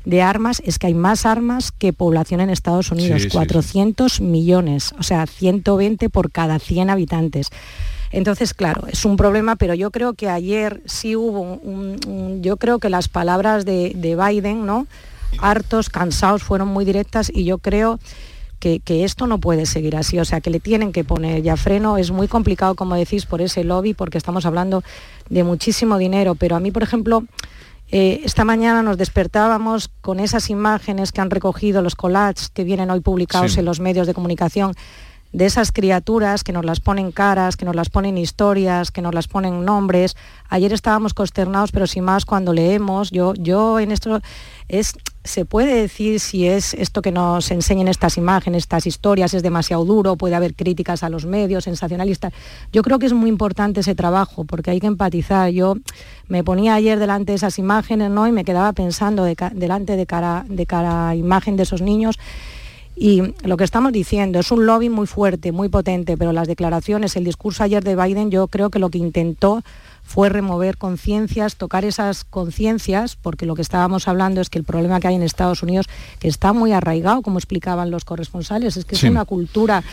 [0.05, 3.35] de armas es que hay más armas que población en Estados Unidos, sí, sí.
[3.37, 7.49] 400 millones, o sea, 120 por cada 100 habitantes.
[8.11, 12.57] Entonces, claro, es un problema, pero yo creo que ayer sí hubo un, un- yo
[12.57, 14.87] creo que las palabras de, de Biden, ¿no?
[15.39, 17.99] Hartos, cansados, fueron muy directas y yo creo
[18.59, 21.55] que, que esto no puede seguir así, o sea, que le tienen que poner ya
[21.57, 21.97] freno.
[21.97, 24.83] Es muy complicado, como decís, por ese lobby, porque estamos hablando
[25.29, 27.23] de muchísimo dinero, pero a mí, por ejemplo,
[27.91, 32.89] eh, esta mañana nos despertábamos con esas imágenes que han recogido los collages que vienen
[32.89, 33.59] hoy publicados Sí.
[33.59, 34.73] en los medios de comunicación
[35.35, 39.13] de esas criaturas que nos las ponen caras, que nos las ponen historias, que nos
[39.13, 40.15] las ponen nombres.
[40.47, 44.21] Ayer estábamos consternados, pero sin más cuando leemos, yo, yo en esto
[44.69, 44.93] es,
[45.25, 49.83] se puede decir si es esto que nos enseñan estas imágenes, estas historias, es demasiado
[49.83, 52.31] duro, puede haber críticas a los medios, sensacionalistas.
[52.71, 55.49] Yo creo que es muy importante ese trabajo, porque hay que empatizar.
[55.49, 55.75] Yo
[56.29, 58.25] me ponía ayer delante de esas imágenes, ¿no?
[58.25, 62.17] Y me quedaba pensando delante de cara, de cara a imagen de esos niños
[62.95, 67.15] Y lo que estamos diciendo es un lobby muy fuerte, muy potente, pero las declaraciones,
[67.15, 69.63] el discurso ayer de Biden, yo creo que lo que intentó
[70.05, 74.99] fue remover conciencias, tocar esas conciencias, porque lo que estábamos hablando es que el problema
[74.99, 75.87] que hay en Estados Unidos,
[76.19, 79.83] que está muy arraigado, como explicaban los corresponsales, es que es una cultura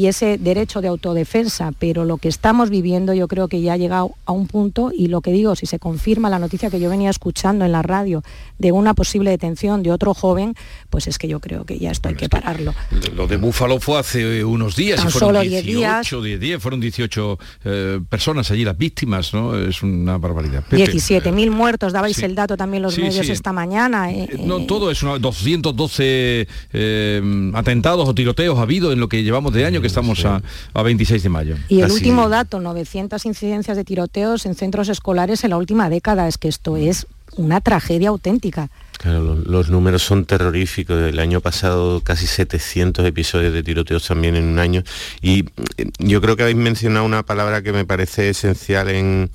[0.00, 3.76] y ese derecho de autodefensa, pero lo que estamos viviendo yo creo que ya ha
[3.76, 6.88] llegado a un punto y lo que digo, si se confirma la noticia que yo
[6.88, 8.22] venía escuchando en la radio
[8.58, 10.54] de una posible detención de otro joven,
[10.88, 12.72] pues es que yo creo que ya esto hay que pararlo.
[13.14, 16.62] Lo de Búfalo fue hace unos días Tan y fueron solo 10 18, 10 días,
[16.62, 19.54] fueron 18 eh, personas allí las víctimas, ¿no?
[19.58, 20.64] Es una barbaridad.
[20.66, 22.24] Pepe, 17.000 muertos, dabais sí.
[22.24, 23.32] el dato también los Sí, medios sí.
[23.32, 24.10] esta mañana.
[24.10, 29.08] eh, No, eh, todo es una, 212 eh, atentados o tiroteos ha habido en lo
[29.08, 30.40] que llevamos de año, que estamos a,
[30.74, 31.56] a 26 de mayo.
[31.68, 35.88] Y el Así- último dato, 900 incidencias de tiroteos en centros escolares en la última
[35.90, 36.26] década.
[36.28, 38.70] Es que esto es una tragedia auténtica.
[38.98, 41.00] Claro, lo- los, números son terroríficos.
[41.02, 44.82] El año pasado casi 700 episodios de tiroteos también en un año.
[45.22, 49.30] Y eh, yo creo que habéis mencionado una palabra que me parece esencial en,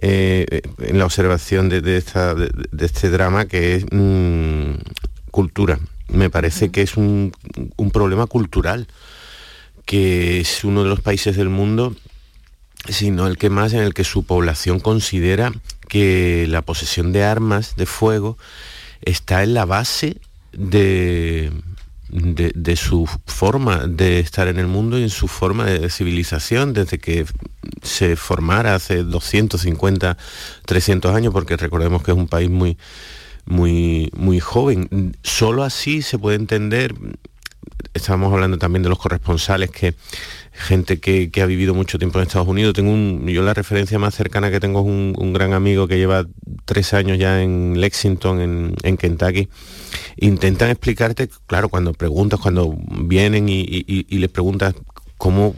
[0.00, 4.74] eh, en la observación de, de esta- de- de este drama, que es mm,
[5.30, 5.78] cultura.
[6.08, 7.32] Me parece que es un,
[7.76, 8.86] un problema cultural,
[9.90, 11.96] que es uno de los países del mundo
[12.88, 15.52] sino el que más en el que su población considera
[15.88, 18.38] que la posesión de armas de fuego
[19.02, 20.18] está en la base
[20.52, 21.50] de,
[22.08, 26.98] de, su forma de estar en el mundo y en su forma de civilización desde
[27.00, 27.26] que
[27.82, 30.16] se formara hace 250,
[30.66, 32.78] 300 años, porque recordemos que es un país muy,
[33.44, 35.16] muy, muy joven.
[35.24, 36.94] Solo así se puede entender
[37.94, 39.94] estábamos hablando también de los corresponsales que
[40.52, 42.74] gente que, que ha vivido mucho tiempo en Estados Unidos.
[42.74, 46.26] Tengo un, yo la referencia más cercana que tengo es un, gran amigo que lleva
[46.64, 49.48] tres años ya en Lexington, en, en Kentucky.
[50.16, 54.74] Intentan explicarte, claro, cuando preguntas, cuando vienen y, y- les preguntas
[55.16, 55.54] cómo,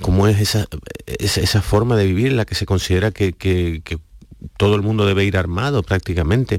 [0.00, 0.66] cómo es esa,
[1.06, 3.82] esa, forma de vivir la que se considera que- que
[4.56, 6.58] todo el mundo debe ir armado prácticamente.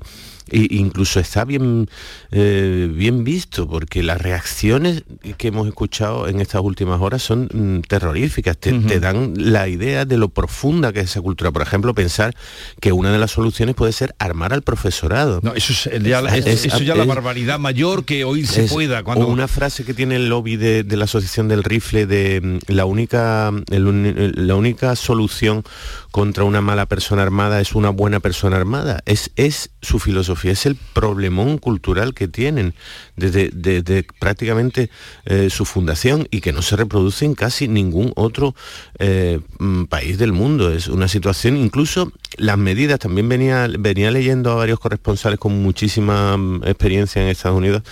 [0.52, 1.90] E incluso está bien,
[2.32, 5.04] eh, bien visto, porque las reacciones
[5.38, 10.06] que hemos escuchado en estas últimas horas son mm, terroríficas, te, te dan la idea
[10.06, 11.52] de lo profunda que es esa cultura.
[11.52, 12.36] Por ejemplo, pensar
[12.80, 15.40] que una de las soluciones puede ser armar al profesorado.
[15.44, 18.64] No, eso es ya, la- Es- eso ya la es- barbaridad mayor que hoy se
[18.64, 19.04] pueda.
[19.04, 19.28] Cuando...
[19.28, 22.86] una frase que tiene el lobby de, de la Asociación del Rifle de mm, la
[22.86, 25.64] única, el la única solución
[26.12, 29.02] contra una mala persona armada es una buena persona armada.
[29.06, 32.74] Es, es su filosofía, es el problemón cultural que tienen
[33.16, 34.90] desde, prácticamente
[35.26, 38.56] eh, su fundación y que no se reproduce en casi ningún otro
[39.00, 40.72] eh, mm, país del mundo.
[40.72, 46.38] Es una situación, incluso las medidas, también venía, venía leyendo a varios corresponsales con muchísima
[46.38, 47.84] mm, experiencia en Estados Unidos,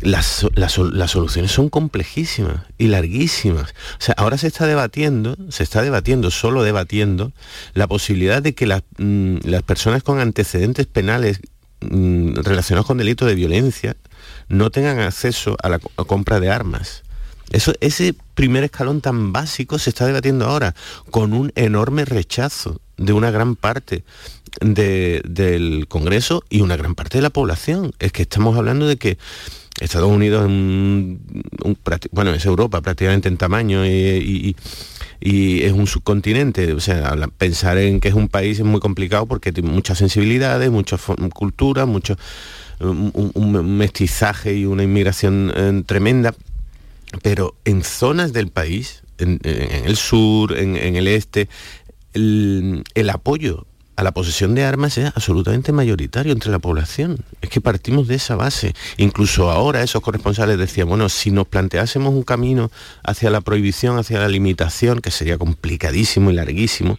[0.00, 3.74] las, las las soluciones son complejísimas y larguísimas.
[3.98, 7.32] O sea, ahora se está debatiendo, se está debatiendo, solo debatiendo,
[7.74, 11.40] la posibilidad de que las, mm, las personas con antecedentes penales
[11.90, 13.96] mm, relacionados con delitos de violencia
[14.48, 17.02] no tengan acceso a la compra de armas.
[17.50, 20.74] Eso, ese primer escalón tan básico se está debatiendo ahora,
[21.10, 24.04] con un enorme rechazo de una gran parte
[24.60, 27.92] de- del Congreso y una gran parte de la población.
[27.98, 29.18] Es que estamos hablando de que
[29.80, 31.20] Estados Unidos un-
[31.64, 31.78] un
[32.12, 34.56] bueno, es Europa prácticamente en tamaño y-
[35.20, 36.72] y es un subcontinente.
[36.72, 40.70] O sea, pensar en que es un país es muy complicado porque tiene muchas sensibilidades,
[40.70, 41.00] muchas
[41.32, 42.16] culturas, mucho
[42.80, 46.34] un, mestizaje y una inmigración eh, tremenda
[47.22, 51.48] pero en zonas del país, en, el sur, en, el este,
[52.12, 57.18] el apoyo a la posesión de armas es absolutamente mayoritario entre la población.
[57.40, 58.74] Es que partimos de esa base.
[58.96, 62.70] Incluso ahora esos corresponsales decían, bueno, si nos planteásemos un camino
[63.02, 66.98] hacia la prohibición, hacia la limitación, que sería complicadísimo y larguísimo,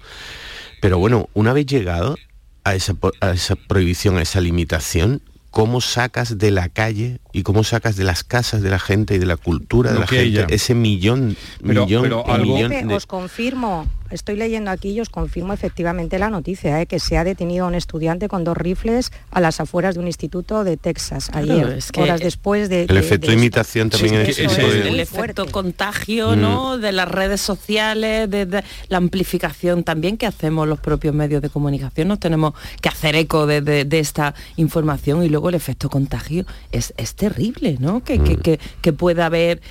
[0.81, 2.15] pero bueno, una vez llegado
[2.63, 5.21] a esa, a esa prohibición, a esa limitación,
[5.51, 9.17] ¿cómo sacas de la calle y cómo sacas de las casas de la gente y
[9.19, 12.55] de la cultura de Lo la que gente ese millón, Pero- millón, pero y algo-
[12.55, 16.85] millón de- os confirmo, estoy leyendo aquí y os confirmo efectivamente la noticia, ¿eh?
[16.85, 20.07] que se ha detenido a un estudiante con dos rifles a las afueras de un
[20.07, 22.83] instituto de Texas Claro, ayer, es que- horas después de...
[22.83, 23.41] El de- efecto de esto.
[23.43, 26.39] imitación también es, ese es el efecto contagio, Mm.
[26.41, 26.77] ¿no?
[26.77, 31.49] De las redes sociales, de, de la amplificación también que hacemos los propios medios de
[31.49, 32.07] comunicación.
[32.07, 36.45] Nos tenemos que hacer eco de, de- de esta información y luego el efecto contagio
[36.71, 38.03] es, es terrible, ¿no?
[38.03, 39.61] Que, que, que- que pueda haber.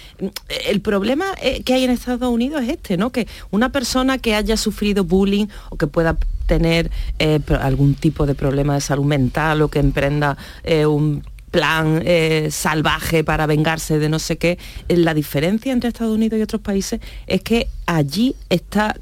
[0.68, 3.10] El problema eh, que hay en Estados Unidos es este, ¿no?
[3.10, 8.34] Que una persona que haya sufrido bullying o que pueda tener eh, algún tipo de
[8.34, 14.08] problema de salud mental o que emprenda eh, un plan eh, salvaje para vengarse de
[14.08, 14.58] no sé qué.
[14.88, 18.96] La diferencia entre Estados Unidos y otros países es que allí está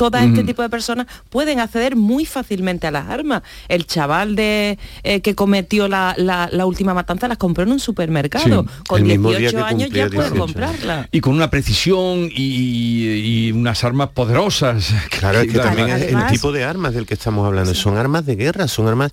[0.00, 3.42] todo este tipo de personas pueden acceder muy fácilmente a las armas.
[3.68, 7.80] El chaval de eh, que cometió la, la- la última matanza las compró en un
[7.80, 8.62] supermercado.
[8.62, 10.36] Sí, Con el mismo día 18 que años ya puede 18.
[10.40, 11.08] comprarla.
[11.12, 14.94] Y con una precisión y, y unas armas poderosas.
[15.20, 17.98] Claro, es que también es el Además- tipo de armas del que estamos hablando son
[17.98, 19.10] armas de guerra, son armas,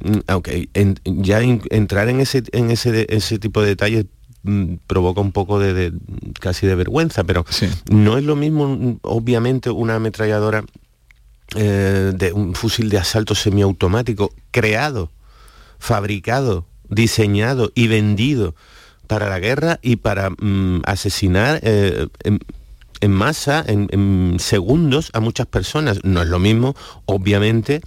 [0.00, 4.06] mm, aunque en- ya en- entrar en ese en ese ese tipo de detalles
[4.86, 5.92] provoca un poco de, de-
[6.40, 7.44] casi de vergüenza, pero
[7.90, 10.64] no es lo mismo, mm, obviamente, una ametralladora
[11.56, 15.10] eh, de un fusil de asalto semiautomático creado,
[15.78, 18.54] fabricado, diseñado y vendido
[19.06, 22.40] para la guerra y para mm, asesinar eh, en,
[23.00, 26.00] en masa, en, en segundos, a muchas personas.
[26.04, 26.74] No es lo mismo,
[27.06, 27.82] obviamente,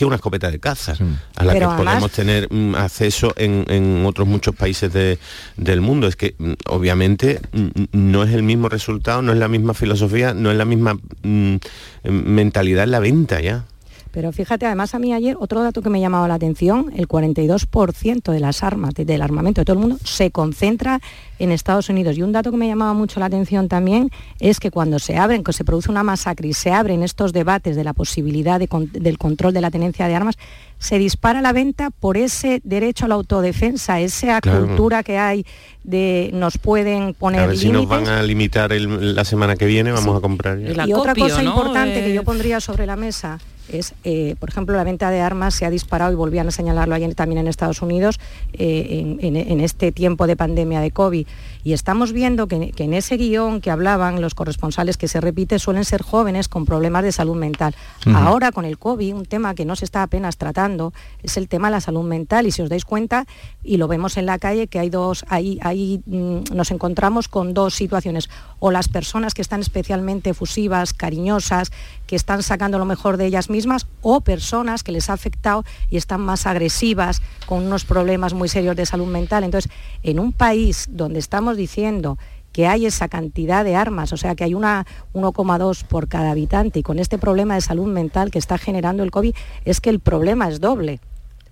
[0.00, 0.92] que una escopeta de caza,
[1.36, 5.18] a la Pero que además- podemos tener mm, acceso en, en otros muchos países de-
[5.56, 6.06] del mundo.
[6.06, 10.32] Es que, mm, obviamente, mm, no es el mismo resultado, no es la misma filosofía,
[10.34, 11.56] no es la misma mm,
[12.04, 13.64] mentalidad en la venta ya.
[14.12, 18.32] Pero fíjate, además a mí ayer otro dato que me llamaba la atención, el 42%
[18.32, 21.00] de las armas, de- del armamento de todo el mundo, se concentra
[21.38, 22.18] en Estados Unidos.
[22.18, 25.44] Y un dato que me llamaba mucho la atención también es que cuando se abren,
[25.44, 28.90] que se produce una masacre y se abren estos debates de la posibilidad de con-
[28.92, 30.36] del control de la tenencia de armas,
[30.78, 34.66] se dispara la venta por ese derecho a la autodefensa, esa Claro.
[34.66, 35.46] cultura que hay
[35.84, 38.06] de nos pueden poner A ver si nos límites.
[38.08, 40.86] van a limitar el- la semana que viene, vamos a comprar ya.
[40.86, 41.50] Y otra cosa ¿no?
[41.50, 43.38] importante que yo pondría sobre la mesa
[43.72, 46.94] es, eh, por ejemplo, la venta de armas se ha disparado y volvían a señalarlo
[46.94, 48.18] ayer también en Estados Unidos
[48.52, 51.26] eh, en, en- en este tiempo de pandemia de COVID.
[51.62, 55.58] Y estamos viendo que, que en ese guion que hablaban los corresponsales que se repite
[55.58, 57.74] suelen ser jóvenes con problemas de salud mental.
[58.14, 60.92] Ahora con el COVID, un tema que no se está apenas tratando
[61.22, 62.46] es el tema de la salud mental.
[62.46, 63.26] Y si os dais cuenta,
[63.62, 67.52] y lo vemos en la calle, que hay dos, ahí, ahí mm, nos encontramos con
[67.54, 68.30] dos situaciones.
[68.58, 71.72] O las personas que están especialmente efusivas, cariñosas,
[72.06, 73.59] que están sacando lo mejor de ellas mismas,
[74.02, 78.76] o personas que les ha afectado y están más agresivas, con unos problemas muy serios
[78.76, 79.44] de salud mental.
[79.44, 79.70] Entonces,
[80.02, 82.18] en un país donde estamos diciendo
[82.52, 86.80] que hay esa cantidad de armas, o sea que hay una 1,2 por cada habitante
[86.80, 89.34] y con este problema de salud mental que está generando el COVID,
[89.64, 91.00] es que el problema es doble,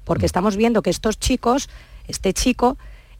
[0.04, 1.68] porque estamos viendo que estos chicos,
[2.08, 2.78] este chico,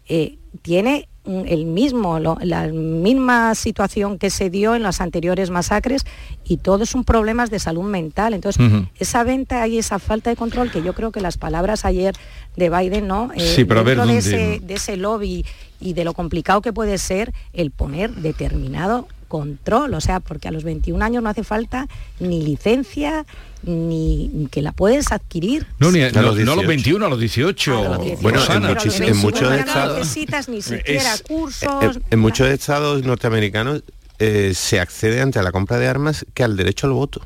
[0.09, 5.51] eh, tiene mm, el mismo, lo- la misma situación que se dio en las anteriores
[5.51, 6.05] masacres
[6.45, 8.33] y todos son problemas de salud mental.
[8.35, 8.61] Entonces,
[8.99, 12.15] esa venta y esa falta de control, que yo creo que las palabras ayer
[12.57, 13.31] de Biden, ¿no?
[13.35, 15.45] Eh, Sí, pero a ver dentro de, dónde- ese, de ese lobby
[15.81, 20.51] y de lo complicado que puede ser el poner determinado control, o sea, porque a
[20.51, 21.87] los 21 años no hace falta
[22.19, 23.25] ni licencia
[23.63, 25.67] ni que la puedes adquirir.
[25.79, 26.67] No, ni a, los no a los 18.
[26.69, 27.79] 21, a los 18.
[27.79, 28.23] A los 18.
[28.23, 31.97] Bueno, en muchis- muchos 21 ya estados- no necesitas ni siquiera Es- cursos.
[31.97, 33.83] En, en muchos estados norteamericanos
[34.19, 37.21] eh, se accede ante la compra de armas que al derecho al voto.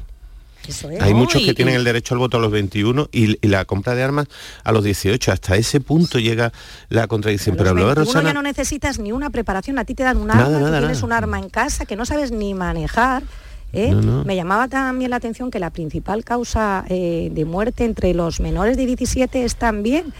[0.68, 1.00] Eso es.
[1.02, 3.38] Hay No, muchos y- que tienen y- el derecho al voto a los 21 y,
[3.44, 4.26] y la compra de armas
[4.64, 5.32] a los 18.
[5.32, 6.52] Hasta ese punto llega
[6.88, 7.56] la contradicción.
[7.56, 8.28] Pero A los hablaba 21 Rosana...
[8.30, 10.82] ya no necesitas ni una preparación, a ti te dan un Nada, arma, tú tienes
[10.98, 11.04] nada.
[11.04, 13.22] un arma en casa que no sabes ni manejar.
[13.72, 13.90] ¿eh?
[13.90, 14.24] No, no.
[14.24, 18.76] Me llamaba también la atención que la principal causa eh, de muerte entre los menores
[18.76, 20.12] de 17 es también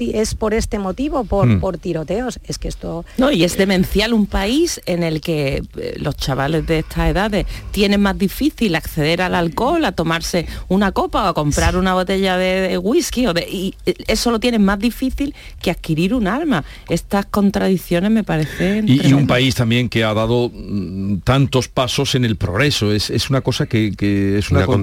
[0.00, 1.60] es por este motivo, por, Mm.
[1.60, 2.40] por tiroteos.
[2.46, 6.66] Es que esto No, y es demencial un país en el que eh, los chavales
[6.66, 11.34] de estas edades tienen más difícil acceder al alcohol, a tomarse una copa o a
[11.34, 15.34] comprar una botella de, de whisky, o de, y eh, eso lo tienen más difícil
[15.60, 16.64] que adquirir un arma.
[16.88, 18.88] Estas contradicciones me parecen...
[18.88, 22.92] Y, y un país también que ha dado mm, tantos pasos en el progreso.
[22.92, 24.76] Es, es una cosa que, que es una, Una contradicción,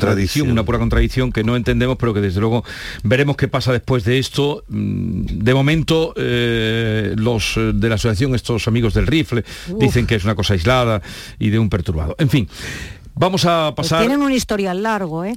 [0.45, 0.51] contradicción.
[0.51, 2.63] una pura contradicción que no entendemos, pero que desde luego
[3.03, 4.63] veremos qué pasa después de esto.
[4.86, 9.79] De momento, eh, los eh, de la asociación, estos amigos del rifle, Uf.
[9.79, 11.01] dicen que es una cosa aislada
[11.39, 12.15] y de un perturbado.
[12.19, 12.47] En fin,
[13.15, 14.01] vamos a pues pasar...
[14.05, 15.36] tienen un historial largo, ¿eh?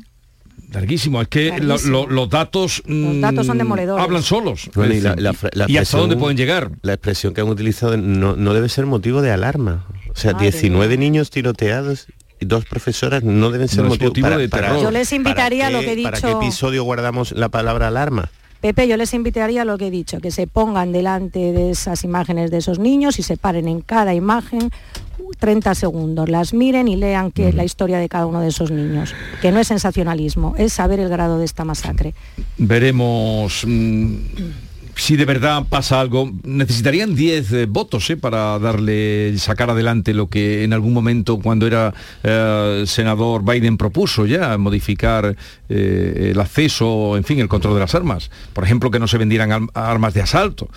[0.72, 2.07] Larguísimo, es que lo- Larguísimo.
[2.07, 4.05] lo- los datos, Los datos son mm, demoledores.
[4.05, 4.68] hablan solos.
[4.74, 6.70] Bueno, y, la- decir, la fra- la y hasta dónde pueden llegar.
[6.82, 9.86] La expresión que han utilizado no, no debe ser motivo de alarma.
[10.11, 12.07] O sea, Madre 19 niños tiroteados
[12.40, 14.82] y dos profesoras no deben ser No motivo, motivo de terror.
[14.82, 17.49] Yo les invitaría ¿para a lo que he qué- ¿Para qué dicho- episodio guardamos la
[17.49, 18.30] palabra alarma?
[18.61, 22.04] Pepe, yo les invitaría a lo que he dicho, que se pongan delante de esas
[22.04, 24.70] imágenes de esos niños y se paren en cada imagen
[25.38, 28.70] 30 segundos, las miren y lean qué es la historia de cada uno de esos
[28.70, 32.14] niños, que no es sensacionalismo, es saber el grado de esta masacre.
[32.59, 34.16] veremos mm,
[34.97, 38.16] si de verdad pasa algo, necesitarían 10 eh, votos ¿eh?
[38.16, 41.92] para darle, sacar adelante lo que en algún momento cuando era
[42.22, 45.36] eh, senador Biden propuso ya, modificar
[45.68, 48.30] eh, el acceso, en fin, el control de las armas.
[48.55, 50.68] Por ejemplo, que no se vendieran armas de asalto.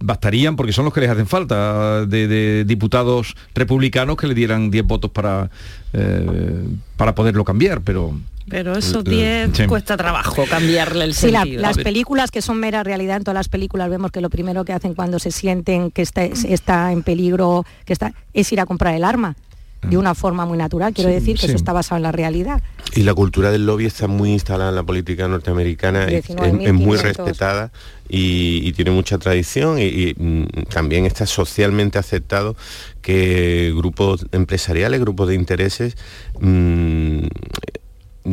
[0.00, 4.70] Bastarían, porque son los que les hacen falta, de, de diputados republicanos que le dieran
[4.70, 5.50] 10 votos para,
[5.92, 8.18] eh, para poderlo cambiar, pero...
[8.50, 9.66] Pero esos Eh, 10 sí.
[9.66, 11.60] cuesta trabajo cambiarle el Sí, la- sentido.
[11.62, 14.72] las películas que son mera realidad, en todas las películas vemos que lo primero que
[14.72, 18.94] hacen cuando se sienten que está, está en peligro, que está, es ir a comprar
[18.94, 19.36] el arma
[19.82, 20.92] de una forma muy natural.
[20.92, 21.46] Quiero Sí, decir que sí.
[21.48, 22.62] eso está basado en la realidad.
[22.94, 27.02] Y la cultura del lobby está muy instalada en la política norteamericana, es, muy 19.500.
[27.02, 27.70] respetada
[28.08, 32.56] y, y tiene mucha tradición y, y, mm, también está socialmente aceptado
[33.02, 35.96] que grupos empresariales, grupos de intereses,
[36.40, 37.20] mm,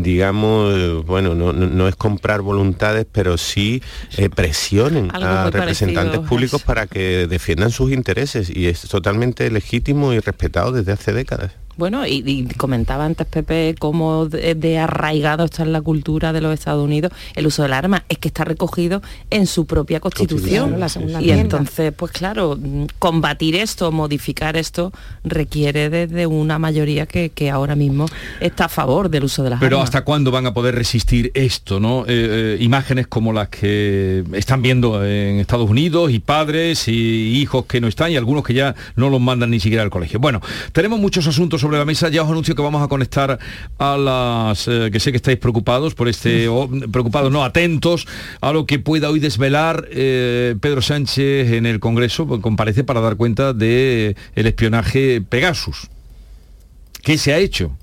[0.04, 3.82] digamos, bueno, no, no- es comprar voluntades, pero sí
[4.18, 10.14] eh, presionen a representantes parecido, públicos para que defiendan sus intereses y es totalmente legítimo
[10.14, 11.52] y respetado desde hace décadas.
[11.78, 16.42] Bueno, y, y comentaba antes Pepe cómo de, de arraigado está en la cultura de
[16.42, 18.04] los Estados Unidos el uso del arma.
[18.10, 20.36] Es que está recogido en su propia constitución.
[20.36, 22.58] Constitución, la segunda y entonces, pues claro,
[23.00, 24.92] combatir esto, modificar esto,
[25.24, 28.06] requiere desde una mayoría que, que ahora mismo
[28.40, 29.90] está a favor del uso de las Pero armas.
[29.90, 31.80] ¿hasta cuándo van a poder resistir esto?
[31.80, 32.04] ¿no?
[32.04, 37.66] Eh, eh, imágenes como las que están viendo en Estados Unidos y padres y hijos
[37.66, 40.20] que no están y algunos que ya no los mandan ni siquiera al colegio.
[40.20, 42.10] Bueno, tenemos muchos asuntos sobre la mesa.
[42.10, 43.40] Ya os anuncio que vamos a conectar
[43.80, 48.08] a las eh, que sé que estáis preocupados por este, o, preocupados, no, atentos
[48.40, 53.02] a lo que pueda hoy desvelar eh, Pedro Sánchez en el Congreso, pues, comparece para
[53.02, 55.90] dar cuenta de el espionaje Pegasus.
[57.02, 57.76] ¿Qué se ha hecho?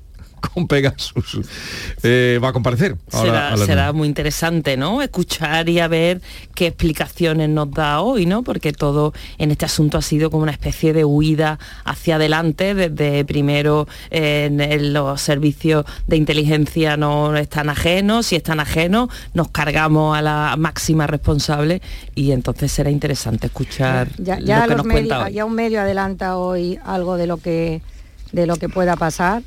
[0.55, 1.40] con Pegasus
[2.03, 2.97] eh, va a comparecer.
[3.12, 5.01] ahora será, a muy interesante, ¿no?
[5.03, 6.20] Escuchar y a ver
[6.55, 8.43] qué explicaciones nos da hoy, ¿no?
[8.43, 13.24] Porque todo en este asunto ha sido como una especie de huida hacia adelante, desde
[13.24, 19.49] primero eh, en, en los servicios de inteligencia no están ajenos, si están ajenos, nos
[19.49, 21.80] cargamos a la máxima responsable
[22.14, 25.32] y entonces será interesante escuchar Ya, lo ya que los nos cuenta medios- hoy.
[25.34, 27.80] ya un medio adelanta hoy algo de lo que
[28.32, 29.43] de lo que pueda pasar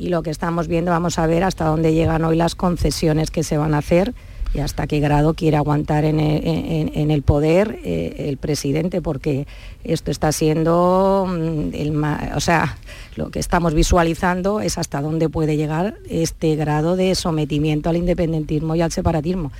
[0.00, 3.44] y lo que estamos viendo vamos a ver hasta dónde llegan hoy las concesiones que
[3.44, 4.14] se van a hacer
[4.52, 9.00] y hasta qué grado quiere aguantar en el, en- en el poder eh, el presidente
[9.00, 9.46] porque
[9.84, 12.02] esto está siendo mm, el
[12.34, 12.76] o sea
[13.16, 18.74] lo que estamos visualizando es hasta dónde puede llegar este grado de sometimiento al independentismo
[18.76, 19.52] y al separatismo.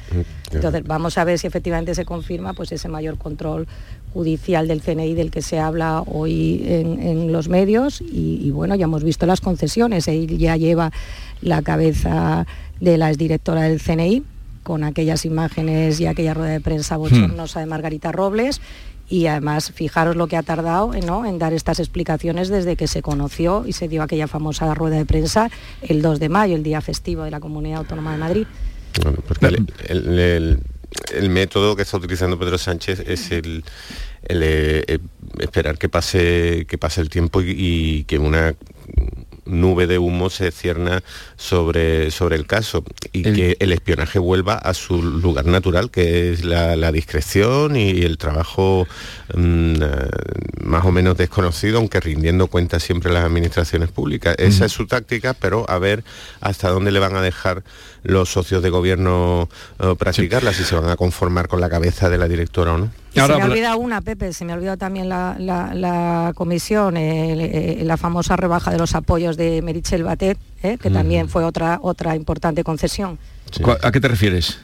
[0.52, 3.66] Entonces vamos a ver si efectivamente se confirma pues ese mayor control
[4.12, 8.74] judicial del CNI del que se habla hoy en, en los medios y, y bueno,
[8.74, 10.90] ya hemos visto las concesiones, él ya lleva
[11.42, 12.46] la cabeza
[12.80, 14.24] de la exdirectora del CNI
[14.62, 18.60] con aquellas imágenes y aquella rueda de prensa bochornosa de Margarita Robles
[19.08, 21.26] y además fijaros lo que ha tardado ¿no?
[21.26, 25.04] en dar estas explicaciones desde que se conoció y se dio aquella famosa rueda de
[25.06, 25.50] prensa
[25.82, 28.46] el 2 de mayo, el día festivo de la Comunidad Autónoma de Madrid.
[29.02, 30.58] Bueno, porque el, el- el-
[31.14, 33.64] el método que está utilizando Pedro Sánchez es el,
[34.28, 34.98] eh, eh,
[35.38, 38.54] esperar que pase, que pase el tiempo y, y que una
[39.50, 41.02] nube de humo se cierna
[41.36, 46.44] sobre, sobre el caso y que el espionaje vuelva a su lugar natural, que es
[46.44, 48.86] la, la discreción y el trabajo
[49.34, 50.08] mm, eh,
[50.62, 54.34] más o menos desconocido, aunque rindiendo cuentas siempre las administraciones públicas.
[54.38, 56.04] Esa es su táctica, pero a ver
[56.40, 57.62] hasta dónde le van a dejar
[58.02, 59.48] los socios de gobierno
[59.78, 62.90] eh, practicarla, si se van a conformar con la cabeza de la directora o no.
[63.12, 66.32] Y se me ha olvidado una, Pepe, se me ha olvidado también la, la- la
[66.34, 71.28] comisión, el- eh, la famosa rebaja de los apoyos de Merichel Batet, eh, que también
[71.28, 73.18] fue otra, otra importante concesión.
[73.62, 74.58] ¿Cu- ¿A qué te refieres?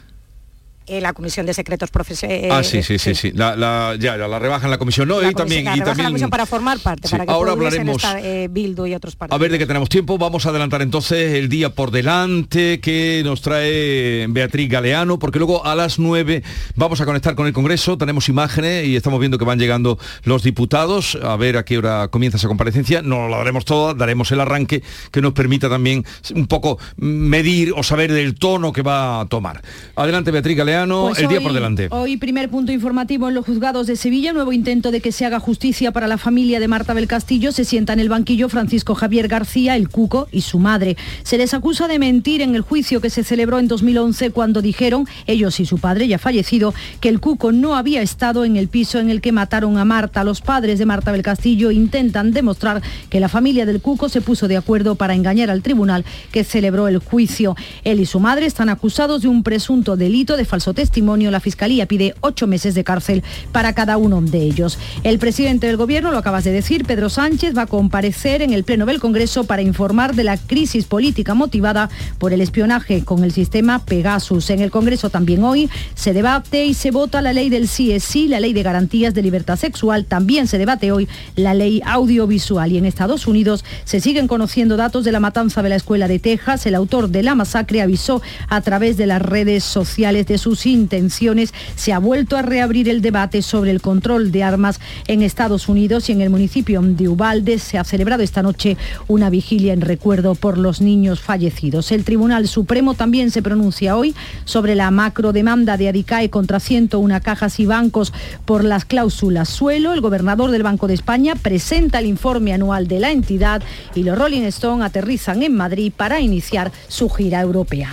[0.88, 2.48] Eh, la comisión de secretos profesionales.
[2.52, 3.32] ah, sí, sí, sí, sí.
[3.32, 5.08] La, la- ya, la rebaja en la comisión.
[5.08, 7.32] No, y también, la y de la también comisión para formar parte, Sí, para que
[7.32, 9.36] ahora hablaremos- estar, eh, Bildu y otros partidos.
[9.36, 10.16] A ver de qué tenemos tiempo.
[10.16, 15.66] Vamos a adelantar entonces el día por delante que nos trae Beatriz Galeano, porque luego
[15.66, 16.42] a las 9
[16.76, 17.98] vamos a conectar con el Congreso.
[17.98, 21.18] Tenemos imágenes y estamos viendo que van llegando los diputados.
[21.20, 23.02] A ver a qué hora comienza esa comparecencia.
[23.02, 27.82] No la daremos toda, daremos el arranque que nos permita también un poco medir o
[27.82, 29.62] saber del tono que va a tomar.
[29.96, 31.88] Adelante Beatriz Galeano, Pues el día hoy- por delante.
[31.90, 35.40] Hoy primer punto informativo en los juzgados de Sevilla, nuevo intento de que se haga
[35.40, 37.52] justicia para la familia de Marta del Castillo.
[37.52, 40.96] Se sienta en el banquillo Francisco Javier García, el Cuco y su madre.
[41.22, 45.06] Se les acusa de mentir en el juicio que se celebró en 2011 cuando dijeron,
[45.26, 48.98] ellos y su padre ya fallecido, que el Cuco no había estado en el piso
[48.98, 50.24] en el que mataron a Marta.
[50.24, 54.48] Los padres de Marta del Castillo intentan demostrar que la familia del Cuco se puso
[54.48, 57.56] de acuerdo para engañar al tribunal que celebró el juicio.
[57.84, 61.86] Él y su madre están acusados de un presunto delito de falso testimonio, la Fiscalía
[61.86, 64.78] pide ocho meses de cárcel para cada uno de ellos.
[65.02, 68.64] El presidente del Gobierno, lo acabas de decir, Pedro Sánchez, va a comparecer en el
[68.64, 73.32] Pleno del Congreso para informar de la crisis política motivada por el espionaje con el
[73.32, 74.50] sistema Pegasus.
[74.50, 78.04] En el Congreso también hoy se debate y se vota la ley del sí es
[78.04, 80.04] sí, la ley de garantías de libertad sexual.
[80.04, 82.72] También se debate hoy la ley audiovisual.
[82.72, 86.18] Y en Estados Unidos se siguen conociendo datos de la matanza de la escuela de
[86.18, 86.66] Texas.
[86.66, 91.52] El autor de la masacre avisó a través de las redes sociales de sus intenciones.
[91.74, 96.08] Se ha vuelto a reabrir el debate sobre el control de armas en Estados Unidos
[96.08, 98.76] y en el municipio de Ubalde se ha celebrado esta noche
[99.08, 101.92] una vigilia en recuerdo por los niños fallecidos.
[101.92, 107.58] El Tribunal Supremo también se pronuncia hoy sobre la macrodemanda de Adicae contra 101 cajas
[107.60, 108.12] y bancos
[108.44, 109.92] por las cláusulas suelo.
[109.92, 113.62] El gobernador del Banco de España presenta el informe anual de la entidad
[113.94, 117.90] y los Rolling Stone aterrizan en Madrid para iniciar su gira europea.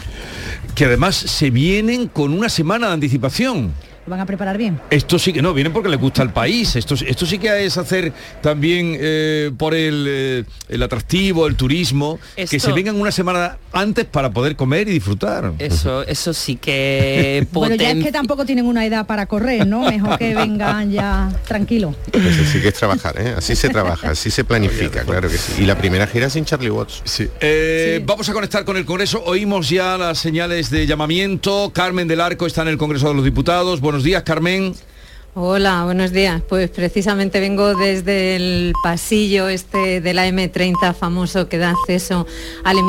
[0.75, 3.73] Que además se vienen con una semana de anticipación.
[4.05, 4.81] ¿Lo van a preparar bien?
[4.89, 6.75] Esto sí que no, vienen porque les gusta el país.
[6.75, 12.19] Esto, esto sí que es hacer también eh, por el, eh, el, atractivo, el turismo,
[12.35, 15.53] esto, que se vengan una semana antes para poder comer y disfrutar.
[15.57, 19.89] Eso, eso sí que Bueno, ya es que tampoco tienen una edad para correr, ¿no?
[19.89, 21.95] Mejor que vengan ya tranquilo.
[22.11, 23.35] Pues sí que es trabajar, ¿eh?
[23.37, 25.61] Así se trabaja, así se planifica, claro que sí.
[25.63, 27.01] Y la primera gira sin Charlie Watts.
[27.05, 27.29] Sí.
[27.39, 28.03] Eh, sí.
[28.05, 29.23] Vamos a conectar con el Congreso.
[29.25, 31.71] Oímos ya las señales de llamamiento.
[31.73, 33.79] Carmen del Arco está en el Congreso de los Diputados.
[33.93, 34.73] Buenos días, Carmen.
[35.35, 36.41] Hola, buenos días.
[36.49, 42.25] Pues precisamente vengo desde el pasillo este de la M30 famoso que da acceso
[42.63, 42.79] al